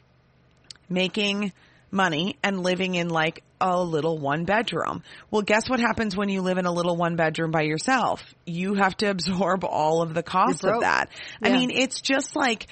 making 0.89 1.53
money 1.91 2.39
and 2.43 2.63
living 2.63 2.95
in 2.95 3.09
like 3.09 3.43
a 3.61 3.83
little 3.83 4.19
one 4.19 4.45
bedroom. 4.45 5.03
Well, 5.31 5.43
guess 5.43 5.69
what 5.69 5.81
happens 5.81 6.17
when 6.17 6.29
you 6.29 6.43
live 6.43 6.59
in 6.59 6.67
a 6.67 6.73
little 6.73 6.97
one 6.97 7.17
bedroom 7.17 7.51
by 7.51 7.63
yourself? 7.63 8.23
You 8.47 8.75
have 8.75 8.97
to 8.99 9.07
absorb 9.11 9.65
all 9.65 10.03
of 10.03 10.15
the 10.15 10.23
You're 10.63 10.75
of 10.77 10.81
that. 10.83 11.11
I 11.43 11.51
mean, 11.51 11.71
it's 11.71 12.01
just 12.01 12.37
like, 12.37 12.67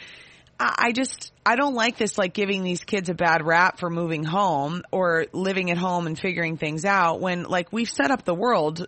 I 0.58 0.74
I 0.78 0.92
just, 0.92 1.32
I 1.44 1.56
don't 1.56 1.74
like 1.74 1.98
this 1.98 2.16
like 2.16 2.32
giving 2.32 2.62
these 2.62 2.82
kids 2.82 3.08
a 3.08 3.14
bad 3.14 3.44
rap 3.44 3.78
for 3.78 3.90
moving 3.90 4.24
home 4.24 4.82
or 4.90 5.26
living 5.32 5.70
at 5.70 5.76
home 5.76 6.06
and 6.06 6.18
figuring 6.18 6.56
things 6.56 6.84
out 6.84 7.20
when 7.20 7.42
like 7.44 7.72
we've 7.72 7.90
set 7.90 8.10
up 8.10 8.24
the 8.24 8.34
world 8.34 8.86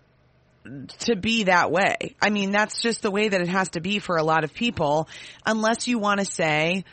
to 0.99 1.15
be 1.15 1.43
that 1.43 1.71
way. 1.71 2.15
I 2.21 2.29
mean, 2.29 2.51
that's 2.51 2.81
just 2.81 3.01
the 3.01 3.11
way 3.11 3.29
that 3.29 3.41
it 3.41 3.47
has 3.47 3.69
to 3.69 3.81
be 3.81 3.99
for 3.99 4.17
a 4.17 4.23
lot 4.23 4.43
of 4.43 4.53
people 4.53 5.07
unless 5.45 5.87
you 5.87 5.99
want 5.99 6.19
to 6.19 6.25
say, 6.25 6.85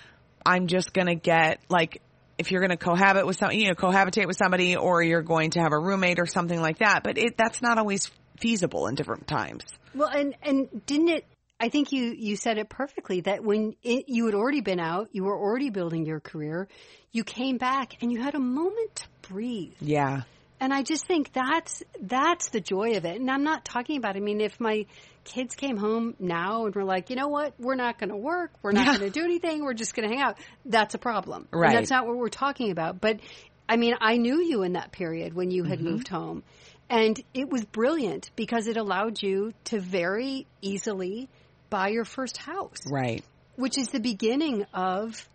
I'm 0.44 0.66
just 0.66 0.92
going 0.92 1.08
to 1.08 1.14
get 1.14 1.60
like, 1.68 2.00
if 2.38 2.50
you're 2.50 2.60
going 2.60 2.70
to 2.70 2.76
cohabit 2.76 3.26
with 3.26 3.36
some, 3.36 3.52
you 3.52 3.68
know, 3.68 3.74
cohabitate 3.74 4.26
with 4.26 4.36
somebody 4.36 4.76
or 4.76 5.02
you're 5.02 5.22
going 5.22 5.50
to 5.50 5.60
have 5.60 5.72
a 5.72 5.78
roommate 5.78 6.18
or 6.18 6.26
something 6.26 6.60
like 6.60 6.78
that. 6.78 7.02
But 7.02 7.18
it, 7.18 7.36
that's 7.36 7.62
not 7.62 7.78
always 7.78 8.10
feasible 8.38 8.86
in 8.86 8.94
different 8.94 9.26
times. 9.26 9.64
Well, 9.94 10.08
and 10.08 10.34
and 10.42 10.86
didn't 10.86 11.08
it? 11.08 11.26
I 11.58 11.70
think 11.70 11.92
you 11.92 12.14
you 12.16 12.36
said 12.36 12.58
it 12.58 12.68
perfectly. 12.68 13.22
That 13.22 13.42
when 13.42 13.74
it, 13.82 14.04
you 14.08 14.26
had 14.26 14.34
already 14.34 14.60
been 14.60 14.80
out, 14.80 15.08
you 15.12 15.24
were 15.24 15.38
already 15.38 15.70
building 15.70 16.04
your 16.04 16.20
career. 16.20 16.68
You 17.12 17.24
came 17.24 17.56
back 17.56 18.02
and 18.02 18.12
you 18.12 18.20
had 18.20 18.34
a 18.34 18.40
moment 18.40 18.96
to 18.96 19.06
breathe. 19.28 19.74
Yeah. 19.80 20.22
And 20.58 20.72
I 20.72 20.82
just 20.82 21.06
think 21.06 21.32
that's 21.32 21.82
that's 22.00 22.48
the 22.48 22.60
joy 22.60 22.96
of 22.96 23.04
it. 23.04 23.20
And 23.20 23.30
I'm 23.30 23.44
not 23.44 23.64
talking 23.64 23.98
about. 23.98 24.16
I 24.16 24.20
mean, 24.20 24.40
if 24.40 24.58
my 24.58 24.86
kids 25.24 25.54
came 25.54 25.76
home 25.76 26.14
now 26.18 26.66
and 26.66 26.74
were 26.74 26.84
like, 26.84 27.10
you 27.10 27.16
know 27.16 27.28
what, 27.28 27.54
we're 27.58 27.74
not 27.74 27.98
going 27.98 28.10
to 28.10 28.16
work, 28.16 28.52
we're 28.62 28.72
not 28.72 28.86
Yeah. 28.86 28.98
going 28.98 29.12
to 29.12 29.18
do 29.20 29.24
anything, 29.24 29.62
we're 29.64 29.74
just 29.74 29.94
going 29.94 30.08
to 30.08 30.14
hang 30.14 30.22
out. 30.24 30.38
That's 30.64 30.94
a 30.94 30.98
problem. 30.98 31.46
And 31.52 31.60
Right. 31.60 31.74
that's 31.74 31.90
not 31.90 32.06
what 32.06 32.16
we're 32.16 32.28
talking 32.28 32.70
about. 32.70 33.00
But 33.00 33.20
I 33.68 33.76
mean, 33.76 33.94
I 34.00 34.16
knew 34.16 34.40
you 34.40 34.62
in 34.62 34.74
that 34.74 34.92
period 34.92 35.34
when 35.34 35.50
you 35.50 35.62
Mm-hmm. 35.64 35.70
had 35.70 35.80
moved 35.80 36.08
home, 36.08 36.42
and 36.88 37.20
it 37.34 37.50
was 37.50 37.64
brilliant 37.64 38.30
because 38.36 38.66
it 38.68 38.76
allowed 38.76 39.20
you 39.20 39.52
to 39.64 39.80
very 39.80 40.46
easily 40.62 41.28
buy 41.68 41.88
your 41.88 42.04
first 42.04 42.36
house, 42.36 42.78
Right. 42.88 43.24
which 43.56 43.76
is 43.76 43.88
the 43.88 43.98
beginning 44.00 44.64
of 44.72 45.28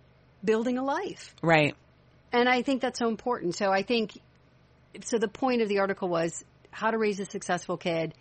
building 0.43 0.77
a 0.77 0.83
life. 0.83 1.35
Right. 1.43 1.75
And 2.31 2.47
I 2.47 2.61
think 2.61 2.81
that's 2.81 2.97
so 2.99 3.09
important. 3.09 3.55
So 3.55 3.69
I 3.69 3.83
think, 3.83 4.17
so 5.03 5.17
the 5.17 5.27
point 5.27 5.61
of 5.61 5.69
the 5.69 5.79
article 5.79 6.09
was 6.09 6.43
how 6.71 6.91
to 6.91 6.97
raise 6.97 7.19
a 7.19 7.25
successful 7.25 7.77
kid, 7.77 8.13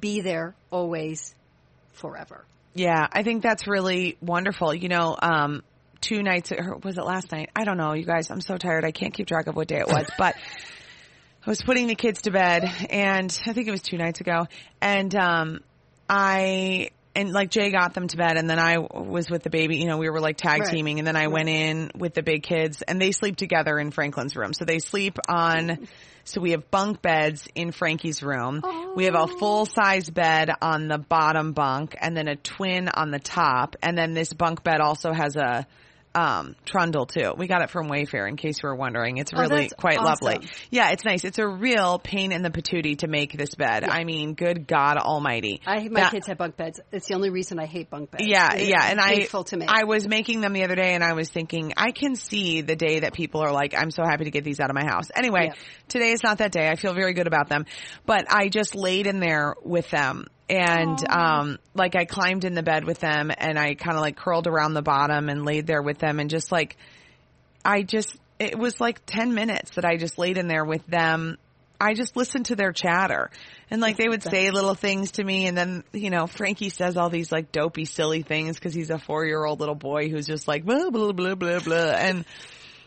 be 0.00 0.20
there 0.20 0.54
always, 0.70 1.34
forever. 1.92 2.44
Yeah, 2.74 3.06
I 3.12 3.22
think 3.22 3.42
that's 3.42 3.66
really 3.66 4.16
wonderful. 4.20 4.74
You 4.74 4.88
know, 4.88 5.16
um, 5.20 5.62
two 6.00 6.22
nights, 6.22 6.52
or 6.52 6.76
was 6.82 6.98
it 6.98 7.04
last 7.04 7.32
night? 7.32 7.50
I 7.54 7.64
don't 7.64 7.76
know, 7.76 7.92
you 7.92 8.04
guys. 8.04 8.30
I'm 8.30 8.40
so 8.40 8.56
tired. 8.56 8.84
I 8.84 8.92
can't 8.92 9.12
keep 9.12 9.26
track 9.26 9.46
of 9.46 9.56
what 9.56 9.68
day 9.68 9.78
it 9.78 9.88
was, 9.88 10.06
but 10.18 10.36
I 11.44 11.50
was 11.50 11.62
putting 11.62 11.86
the 11.86 11.94
kids 11.94 12.22
to 12.22 12.30
bed 12.30 12.64
and 12.90 13.36
I 13.46 13.52
think 13.52 13.68
it 13.68 13.70
was 13.70 13.82
two 13.82 13.98
nights 13.98 14.20
ago. 14.20 14.46
And, 14.80 15.14
um, 15.14 15.60
I, 16.08 16.90
and 17.14 17.32
like 17.32 17.50
Jay 17.50 17.70
got 17.70 17.94
them 17.94 18.08
to 18.08 18.16
bed 18.16 18.36
and 18.36 18.48
then 18.48 18.58
I 18.58 18.78
was 18.78 19.30
with 19.30 19.42
the 19.42 19.50
baby, 19.50 19.76
you 19.76 19.86
know, 19.86 19.98
we 19.98 20.08
were 20.08 20.20
like 20.20 20.36
tag 20.36 20.60
Right. 20.62 20.70
teaming 20.70 20.98
and 20.98 21.06
then 21.06 21.16
I 21.16 21.26
went 21.28 21.48
in 21.48 21.90
with 21.96 22.14
the 22.14 22.22
big 22.22 22.42
kids 22.42 22.82
and 22.82 23.00
they 23.00 23.12
sleep 23.12 23.36
together 23.36 23.78
in 23.78 23.90
Franklin's 23.90 24.36
room. 24.36 24.52
So 24.54 24.64
they 24.64 24.78
sleep 24.78 25.18
on, 25.28 25.88
so 26.24 26.40
we 26.40 26.52
have 26.52 26.70
bunk 26.70 27.02
beds 27.02 27.46
in 27.54 27.72
Frankie's 27.72 28.22
room. 28.22 28.62
We 28.96 29.04
have 29.04 29.14
a 29.14 29.26
full 29.26 29.66
size 29.66 30.08
bed 30.08 30.50
on 30.60 30.88
the 30.88 30.98
bottom 30.98 31.52
bunk 31.52 31.96
and 32.00 32.16
then 32.16 32.28
a 32.28 32.36
twin 32.36 32.88
on 32.88 33.10
the 33.10 33.18
top. 33.18 33.76
And 33.82 33.96
then 33.98 34.14
this 34.14 34.32
bunk 34.32 34.62
bed 34.62 34.80
also 34.80 35.12
has 35.12 35.36
a, 35.36 35.66
um, 36.14 36.56
trundle 36.64 37.06
too. 37.06 37.32
We 37.36 37.46
got 37.46 37.62
it 37.62 37.70
from 37.70 37.88
Wayfair 37.88 38.28
in 38.28 38.36
case 38.36 38.62
you 38.62 38.68
were 38.68 38.74
wondering. 38.74 39.18
It's 39.18 39.32
Oh, 39.34 39.40
really 39.40 39.62
that's 39.62 39.72
quite 39.74 39.98
awesome. 39.98 40.26
lovely. 40.26 40.48
Yeah, 40.70 40.90
it's 40.90 41.04
nice. 41.04 41.24
It's 41.24 41.38
a 41.38 41.46
real 41.48 41.98
pain 41.98 42.32
in 42.32 42.42
the 42.42 42.50
patootie 42.50 42.98
to 42.98 43.08
make 43.08 43.32
this 43.36 43.54
bed. 43.54 43.84
I 43.84 44.04
mean, 44.04 44.34
good 44.34 44.66
God 44.66 44.96
almighty. 44.98 45.60
I 45.66 45.80
hate 45.80 45.92
my 45.92 46.00
That- 46.00 46.10
kids 46.12 46.26
have 46.26 46.38
bunk 46.38 46.56
beds. 46.56 46.80
It's 46.92 47.06
the 47.08 47.14
only 47.14 47.30
reason 47.30 47.58
I 47.58 47.66
hate 47.66 47.88
bunk 47.90 48.10
beds. 48.10 48.24
yeah, 48.26 48.54
It's 48.54 48.68
yeah, 48.68 48.84
and 48.90 49.00
I. 49.00 49.26
I 49.68 49.84
was 49.84 50.06
making 50.06 50.40
them 50.40 50.52
the 50.52 50.64
other 50.64 50.74
day, 50.76 50.94
and 50.94 51.02
I 51.02 51.14
was 51.14 51.30
thinking 51.30 51.72
I 51.76 51.92
can 51.92 52.14
see 52.16 52.60
the 52.60 52.76
day 52.76 53.00
that 53.00 53.12
people 53.14 53.40
are 53.42 53.52
like, 53.52 53.74
"I'm 53.76 53.90
so 53.90 54.02
happy 54.04 54.24
to 54.24 54.30
get 54.30 54.44
these 54.44 54.60
out 54.60 54.70
of 54.70 54.74
my 54.74 54.84
house." 54.84 55.10
Anyway, 55.14 55.46
Yeah. 55.46 55.54
today 55.88 56.12
is 56.12 56.22
not 56.22 56.38
that 56.38 56.52
day. 56.52 56.68
I 56.68 56.76
feel 56.76 56.94
very 56.94 57.14
good 57.14 57.26
about 57.26 57.48
them, 57.48 57.64
but 58.06 58.26
I 58.30 58.48
just 58.48 58.74
laid 58.74 59.06
in 59.06 59.20
there 59.20 59.54
with 59.62 59.90
them, 59.90 60.26
and 60.52 61.10
um, 61.10 61.58
like 61.74 61.96
I 61.96 62.04
climbed 62.04 62.44
in 62.44 62.52
the 62.52 62.62
bed 62.62 62.84
with 62.84 62.98
them, 62.98 63.32
and 63.36 63.58
I 63.58 63.74
kind 63.74 63.96
of 63.96 64.02
like 64.02 64.16
curled 64.16 64.46
around 64.46 64.74
the 64.74 64.82
bottom 64.82 65.30
and 65.30 65.46
laid 65.46 65.66
there 65.66 65.80
with 65.80 65.98
them, 65.98 66.20
and 66.20 66.28
just 66.28 66.52
like 66.52 66.76
I 67.64 67.82
just 67.82 68.14
it 68.38 68.58
was 68.58 68.78
like 68.78 69.00
ten 69.06 69.34
minutes 69.34 69.76
that 69.76 69.86
I 69.86 69.96
just 69.96 70.18
laid 70.18 70.36
in 70.36 70.48
there 70.48 70.64
with 70.64 70.86
them. 70.86 71.38
I 71.80 71.94
just 71.94 72.16
listened 72.16 72.46
to 72.46 72.54
their 72.54 72.70
chatter. 72.70 73.30
And 73.70 73.80
like 73.80 73.96
they 73.96 74.08
would 74.08 74.22
say 74.22 74.50
little 74.50 74.76
things 74.76 75.12
to 75.12 75.24
me 75.24 75.48
and 75.48 75.58
then, 75.58 75.82
you 75.92 76.10
know, 76.10 76.28
Frankie 76.28 76.70
says 76.70 76.96
all 76.96 77.10
these 77.10 77.32
like 77.32 77.50
dopey 77.50 77.86
silly 77.86 78.22
things 78.22 78.60
cuz 78.60 78.72
he's 78.72 78.90
a 78.90 78.98
4-year-old 78.98 79.58
little 79.58 79.74
boy 79.74 80.08
who's 80.08 80.28
just 80.28 80.46
like 80.46 80.64
blah 80.64 80.90
blah 80.90 81.10
blah 81.10 81.34
blah 81.34 81.58
blah 81.58 81.76
and 81.76 82.24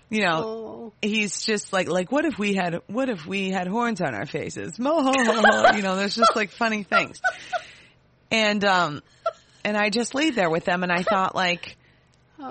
you 0.10 0.22
know, 0.24 0.44
Oh. 0.44 0.94
he's 1.02 1.44
just 1.46 1.74
like 1.74 1.88
like 1.88 2.12
what 2.12 2.26
if 2.26 2.38
we 2.38 2.54
had 2.54 2.82
what 2.88 3.10
if 3.10 3.26
we 3.26 3.50
had 3.50 3.68
horns 3.68 4.02
on 4.02 4.14
our 4.14 4.26
faces? 4.26 4.78
Mo 4.80 5.02
ho 5.02 5.14
ho 5.16 5.42
ho. 5.44 5.76
You 5.76 5.82
know, 5.82 5.96
there's 5.96 6.16
just 6.16 6.36
like 6.36 6.52
funny 6.52 6.84
things. 6.84 7.22
And 8.32 8.64
um 8.64 9.02
and 9.64 9.76
I 9.78 9.90
just 9.90 10.14
laid 10.14 10.36
there 10.36 10.50
with 10.50 10.66
them 10.66 10.84
and 10.84 10.92
I 10.92 11.02
thought 11.04 11.36
like 11.36 11.78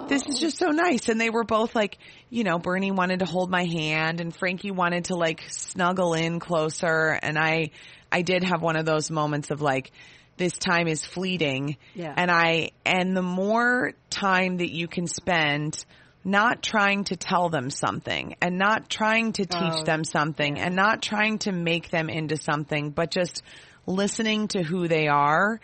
this 0.09 0.23
is 0.27 0.39
just 0.41 0.59
so 0.59 0.69
nice. 0.71 1.09
And 1.09 1.21
they 1.21 1.31
were 1.31 1.45
both 1.45 1.75
like, 1.75 1.99
you 2.31 2.43
know, 2.43 2.59
Bernie 2.59 2.91
wanted 2.91 3.21
to 3.21 3.27
hold 3.27 3.51
my 3.51 3.65
hand 3.65 4.21
and 4.21 4.35
Frankie 4.35 4.71
wanted 4.71 5.05
to 5.07 5.15
like 5.15 5.43
snuggle 5.51 6.15
in 6.15 6.41
closer. 6.41 7.19
And 7.23 7.39
I, 7.39 7.71
I 8.11 8.23
did 8.23 8.45
have 8.45 8.63
one 8.63 8.77
of 8.77 8.87
those 8.87 9.11
moments 9.11 9.51
of 9.51 9.61
like, 9.61 9.93
this 10.39 10.55
time 10.59 10.89
is 10.89 11.05
fleeting. 11.05 11.77
Yeah. 11.95 12.13
And 12.17 12.31
I, 12.31 12.71
and 12.87 13.15
the 13.17 13.23
more 13.23 13.93
time 14.09 14.57
that 14.57 14.71
you 14.75 14.89
can 14.89 15.07
spend 15.07 15.85
not 16.25 16.63
trying 16.63 17.05
to 17.05 17.17
tell 17.17 17.49
them 17.51 17.69
something 17.71 18.35
and 18.41 18.57
not 18.59 18.89
trying 18.89 19.33
to 19.33 19.45
teach 19.45 19.61
Oh, 19.81 19.85
them 19.85 20.05
something 20.05 20.59
and 20.59 20.75
not 20.75 21.03
trying 21.03 21.39
to 21.41 21.53
make 21.53 21.91
them 21.91 22.09
into 22.09 22.37
something, 22.37 22.91
but 22.91 23.11
just 23.11 23.43
listening 23.87 24.49
to 24.49 24.63
who 24.63 24.89
they 24.89 25.07
are 25.09 25.61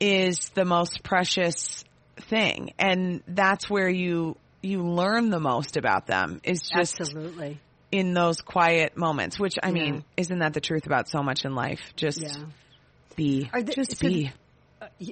is 0.00 0.50
the 0.50 0.64
most 0.64 1.02
precious 1.02 1.84
thing. 2.16 2.72
And 2.78 3.22
that's 3.26 3.68
where 3.68 3.88
you, 3.88 4.36
you 4.62 4.82
learn 4.84 5.30
the 5.30 5.40
most 5.40 5.76
about 5.76 6.06
them 6.06 6.40
is 6.44 6.60
just 6.62 7.00
Absolutely. 7.00 7.58
in 7.90 8.14
those 8.14 8.40
quiet 8.40 8.96
moments, 8.96 9.38
which 9.40 9.54
I 9.60 9.68
Yeah. 9.68 9.72
mean, 9.74 10.04
isn't 10.16 10.38
that 10.38 10.54
the 10.54 10.60
truth 10.60 10.86
about 10.86 11.08
so 11.08 11.22
much 11.22 11.44
in 11.44 11.54
life? 11.56 11.80
Just 11.96 12.22
Yeah. 12.22 12.44
be, 13.16 13.50
Are 13.52 13.62
the- 13.62 13.72
just 13.72 13.98
so 13.98 14.08
be. 14.08 14.30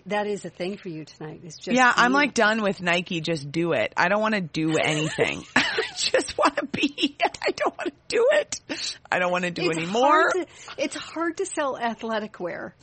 That 0.07 0.27
is 0.27 0.45
a 0.45 0.51
thing 0.51 0.77
for 0.79 0.89
you 0.89 1.05
tonight. 1.05 1.43
It's 1.45 1.57
just 1.59 1.77
Yeah, 1.77 1.93
I'm 1.95 2.11
you. 2.11 2.17
like 2.17 2.35
done 2.35 2.63
with 2.63 2.81
Nike. 2.83 3.21
Just 3.21 3.53
do 3.53 3.73
it. 3.73 3.93
I 3.97 4.09
don't 4.09 4.21
want 4.21 4.35
to 4.35 4.41
do 4.41 4.77
anything. 4.77 5.45
I 5.57 5.65
just 5.97 6.37
want 6.37 6.57
to 6.57 6.67
be. 6.67 7.17
I 7.23 7.51
don't 7.53 7.77
want 7.79 7.91
to 7.91 7.93
do 8.09 8.27
it. 8.33 8.61
I 9.11 9.19
don't 9.21 9.31
want 9.31 9.45
to 9.45 9.51
do 9.53 9.69
it's 9.71 9.79
any 9.79 9.87
more. 9.87 10.03
hard 10.03 10.33
to- 10.33 10.47
it's 10.79 10.97
hard 10.97 11.37
to 11.37 11.47
sell 11.47 11.79
athletic 11.79 12.41
wear. 12.41 12.75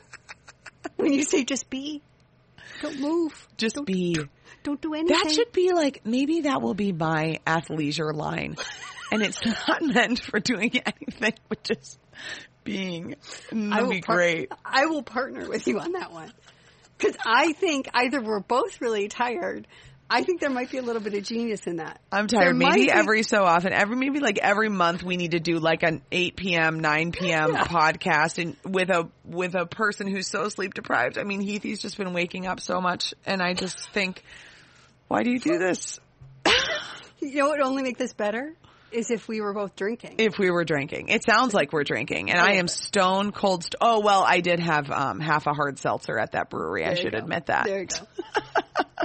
when 0.96 1.12
you 1.12 1.22
say 1.24 1.44
just 1.44 1.70
be, 1.70 2.02
don't 2.82 3.00
move, 3.00 3.48
Just 3.56 3.78
be. 3.84 4.16
don't 4.62 4.80
do 4.80 4.94
anything. 4.94 5.16
That 5.16 5.32
should 5.32 5.52
be 5.52 5.72
like 5.72 6.02
maybe 6.04 6.42
that 6.42 6.60
will 6.60 6.74
be 6.74 6.92
my 6.92 7.38
athleisure 7.46 8.14
line, 8.14 8.56
and 9.10 9.22
it's 9.22 9.40
not 9.68 9.80
meant 9.82 10.20
for 10.20 10.40
doing 10.40 10.70
anything, 10.84 11.34
but 11.48 11.62
just 11.64 11.98
being. 12.72 13.14
And 13.50 13.72
That'd 13.72 13.90
be 13.90 14.00
par- 14.00 14.16
great. 14.16 14.52
I 14.64 14.86
will 14.86 15.02
partner 15.02 15.48
with 15.48 15.66
you 15.66 15.78
on 15.80 15.92
that 15.92 16.12
one. 16.12 16.32
Because 16.96 17.16
I 17.24 17.52
think 17.52 17.88
either 17.94 18.20
we're 18.20 18.40
both 18.40 18.80
really 18.80 19.08
tired. 19.08 19.66
I 20.10 20.22
think 20.24 20.40
there 20.40 20.50
might 20.50 20.70
be 20.70 20.78
a 20.78 20.82
little 20.82 21.02
bit 21.02 21.12
of 21.14 21.22
genius 21.22 21.66
in 21.66 21.76
that. 21.76 22.00
I'm 22.10 22.26
tired. 22.28 22.56
might 22.56 22.70
Maybe 22.72 22.86
be- 22.86 22.90
every 22.90 23.22
so 23.22 23.44
often, 23.44 23.72
every 23.72 23.94
maybe 23.96 24.20
like 24.20 24.38
every 24.38 24.68
month, 24.70 25.02
we 25.02 25.16
need 25.18 25.32
to 25.32 25.38
do 25.40 25.58
like 25.58 25.82
an 25.82 26.00
8 26.10 26.34
p.m., 26.36 26.80
9 26.80 27.12
p.m. 27.12 27.54
podcast, 27.54 28.42
and 28.42 28.56
with 28.64 28.88
a 28.90 29.08
with 29.24 29.54
a 29.54 29.66
person 29.66 30.06
who's 30.06 30.26
so 30.26 30.48
sleep 30.48 30.72
deprived. 30.74 31.18
I 31.18 31.24
mean, 31.24 31.40
Heath, 31.40 31.62
he's 31.62 31.78
just 31.78 31.98
been 31.98 32.14
waking 32.14 32.46
up 32.46 32.58
so 32.60 32.80
much, 32.80 33.12
and 33.26 33.42
I 33.42 33.52
just 33.52 33.90
think, 33.92 34.22
why 35.08 35.22
do 35.22 35.30
you 35.30 35.38
do 35.40 35.58
this? 35.58 36.00
You 37.20 37.34
know 37.34 37.48
what 37.48 37.58
would 37.58 37.66
only 37.66 37.82
make 37.82 37.98
this 37.98 38.14
better? 38.14 38.54
Is 38.90 39.10
if 39.10 39.28
we 39.28 39.40
were 39.42 39.52
both 39.52 39.76
drinking. 39.76 40.14
If 40.18 40.38
we 40.38 40.50
were 40.50 40.64
drinking, 40.64 41.08
it 41.08 41.22
sounds 41.22 41.52
like 41.52 41.72
we're 41.72 41.84
drinking, 41.84 42.30
and 42.30 42.40
I 42.40 42.54
am 42.54 42.68
stone 42.68 43.32
cold. 43.32 43.64
St- 43.64 43.74
oh 43.80 44.00
well, 44.00 44.22
I 44.26 44.40
did 44.40 44.60
have 44.60 44.90
um, 44.90 45.20
half 45.20 45.46
a 45.46 45.52
hard 45.52 45.78
seltzer 45.78 46.18
at 46.18 46.32
that 46.32 46.48
brewery. 46.48 46.84
I 46.84 46.88
There 46.88 46.96
you 46.96 47.02
should 47.02 47.12
go. 47.12 47.18
admit 47.18 47.46
that. 47.46 47.66
There 47.66 47.80
you 47.80 47.86
go. 47.86 49.04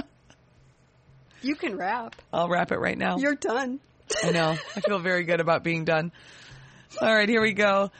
you 1.42 1.54
can 1.56 1.76
wrap. 1.76 2.16
I'll 2.32 2.48
wrap 2.48 2.72
it 2.72 2.78
right 2.78 2.96
now. 2.96 3.18
You're 3.18 3.34
done. 3.34 3.80
I 4.22 4.30
know. 4.30 4.56
I 4.76 4.80
feel 4.80 4.98
very 5.00 5.24
good 5.24 5.40
about 5.40 5.62
being 5.64 5.84
done. 5.84 6.12
All 7.00 7.12
right, 7.14 7.28
here 7.28 7.42
we 7.42 7.52
go. 7.52 7.90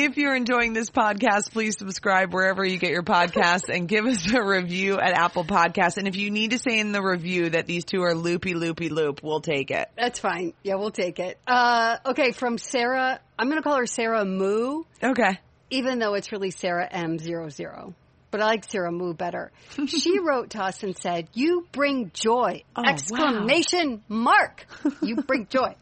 If 0.00 0.16
you're 0.16 0.36
enjoying 0.36 0.74
this 0.74 0.90
podcast, 0.90 1.50
please 1.50 1.76
subscribe 1.76 2.32
wherever 2.32 2.64
you 2.64 2.78
get 2.78 2.90
your 2.90 3.02
podcasts 3.02 3.68
and 3.68 3.88
give 3.88 4.06
us 4.06 4.32
a 4.32 4.40
review 4.40 4.96
at 5.00 5.12
Apple 5.18 5.42
Podcasts. 5.42 5.96
And 5.96 6.06
if 6.06 6.14
you 6.14 6.30
need 6.30 6.52
to 6.52 6.58
say 6.58 6.78
in 6.78 6.92
the 6.92 7.02
review 7.02 7.50
that 7.50 7.66
these 7.66 7.84
two 7.84 8.02
are 8.02 8.14
loopy, 8.14 8.54
loopy, 8.54 8.90
loop, 8.90 9.24
we'll 9.24 9.40
take 9.40 9.72
it. 9.72 9.88
That's 9.96 10.20
fine. 10.20 10.52
Yeah, 10.62 10.76
we'll 10.76 10.92
take 10.92 11.18
it. 11.18 11.36
Uh, 11.48 11.96
okay, 12.06 12.30
from 12.30 12.58
Sarah. 12.58 13.18
I'm 13.36 13.48
going 13.48 13.58
to 13.60 13.62
call 13.62 13.76
her 13.76 13.86
Sarah 13.86 14.24
Moo, 14.24 14.84
Okay. 15.02 15.40
even 15.70 15.98
though 15.98 16.14
it's 16.14 16.30
really 16.30 16.52
Sarah 16.52 16.88
M00. 16.88 17.92
But 18.30 18.40
I 18.40 18.44
like 18.44 18.70
Sarah 18.70 18.92
Moo 18.92 19.14
better. 19.14 19.50
she 19.88 20.20
wrote 20.20 20.50
to 20.50 20.62
us 20.62 20.82
and 20.84 20.96
said, 20.96 21.28
"You 21.32 21.66
bring 21.72 22.10
joy!" 22.14 22.62
Oh, 22.76 22.82
Exclamation 22.86 24.02
mark! 24.06 24.64
You 25.02 25.16
bring 25.16 25.46
joy. 25.48 25.74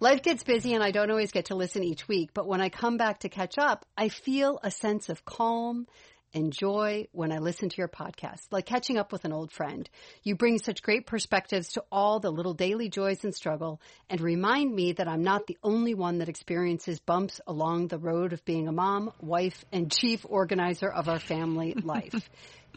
Life 0.00 0.22
gets 0.22 0.44
busy 0.44 0.74
and 0.74 0.84
I 0.84 0.92
don't 0.92 1.10
always 1.10 1.32
get 1.32 1.46
to 1.46 1.56
listen 1.56 1.82
each 1.82 2.06
week, 2.06 2.30
but 2.32 2.46
when 2.46 2.60
I 2.60 2.68
come 2.68 2.98
back 2.98 3.20
to 3.20 3.28
catch 3.28 3.58
up, 3.58 3.84
I 3.96 4.08
feel 4.08 4.60
a 4.62 4.70
sense 4.70 5.08
of 5.08 5.24
calm 5.24 5.88
and 6.32 6.52
joy 6.52 7.08
when 7.10 7.32
I 7.32 7.38
listen 7.38 7.68
to 7.68 7.76
your 7.78 7.88
podcast, 7.88 8.42
like 8.52 8.66
catching 8.66 8.96
up 8.96 9.10
with 9.10 9.24
an 9.24 9.32
old 9.32 9.50
friend. 9.50 9.88
You 10.22 10.36
bring 10.36 10.58
such 10.58 10.82
great 10.82 11.06
perspectives 11.06 11.72
to 11.72 11.84
all 11.90 12.20
the 12.20 12.30
little 12.30 12.54
daily 12.54 12.88
joys 12.88 13.24
and 13.24 13.34
struggle 13.34 13.80
and 14.08 14.20
remind 14.20 14.72
me 14.72 14.92
that 14.92 15.08
I'm 15.08 15.22
not 15.22 15.48
the 15.48 15.58
only 15.64 15.94
one 15.94 16.18
that 16.18 16.28
experiences 16.28 17.00
bumps 17.00 17.40
along 17.46 17.88
the 17.88 17.98
road 17.98 18.32
of 18.32 18.44
being 18.44 18.68
a 18.68 18.72
mom, 18.72 19.12
wife, 19.20 19.64
and 19.72 19.90
chief 19.90 20.24
organizer 20.28 20.88
of 20.88 21.08
our 21.08 21.18
family 21.18 21.72
life. 21.82 22.30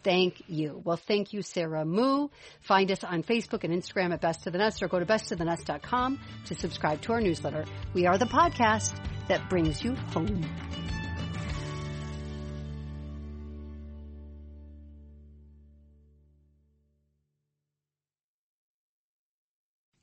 Thank 0.04 0.42
you. 0.48 0.82
Well, 0.84 0.98
thank 0.98 1.32
you, 1.32 1.42
Sarah 1.42 1.86
Moo. 1.86 2.30
Find 2.62 2.92
us 2.92 3.04
on 3.04 3.24
Facebook 3.24 3.64
and 3.64 3.74
Instagram 3.74 4.14
at 4.14 4.22
Best 4.22 4.44
to 4.44 4.52
the 4.52 4.58
Nest 4.58 4.82
or 4.82 4.88
go 4.88 5.00
to 5.00 5.06
besttothenest.com 5.06 6.20
to 6.46 6.56
subscribe 6.56 7.02
to 7.02 7.14
our 7.14 7.22
newsletter. 7.22 7.66
We 7.94 8.08
are 8.08 8.18
the 8.18 8.26
podcast 8.26 8.96
that 9.28 9.48
brings 9.50 9.84
you 9.84 9.96
home. 9.96 10.44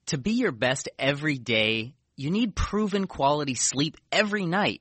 To 0.07 0.17
be 0.17 0.33
your 0.33 0.53
best 0.53 0.89
every 0.99 1.37
day, 1.37 1.95
you 2.17 2.31
need 2.31 2.55
proven 2.55 3.07
quality 3.07 3.55
sleep 3.55 3.99
every 4.11 4.47
night. 4.47 4.81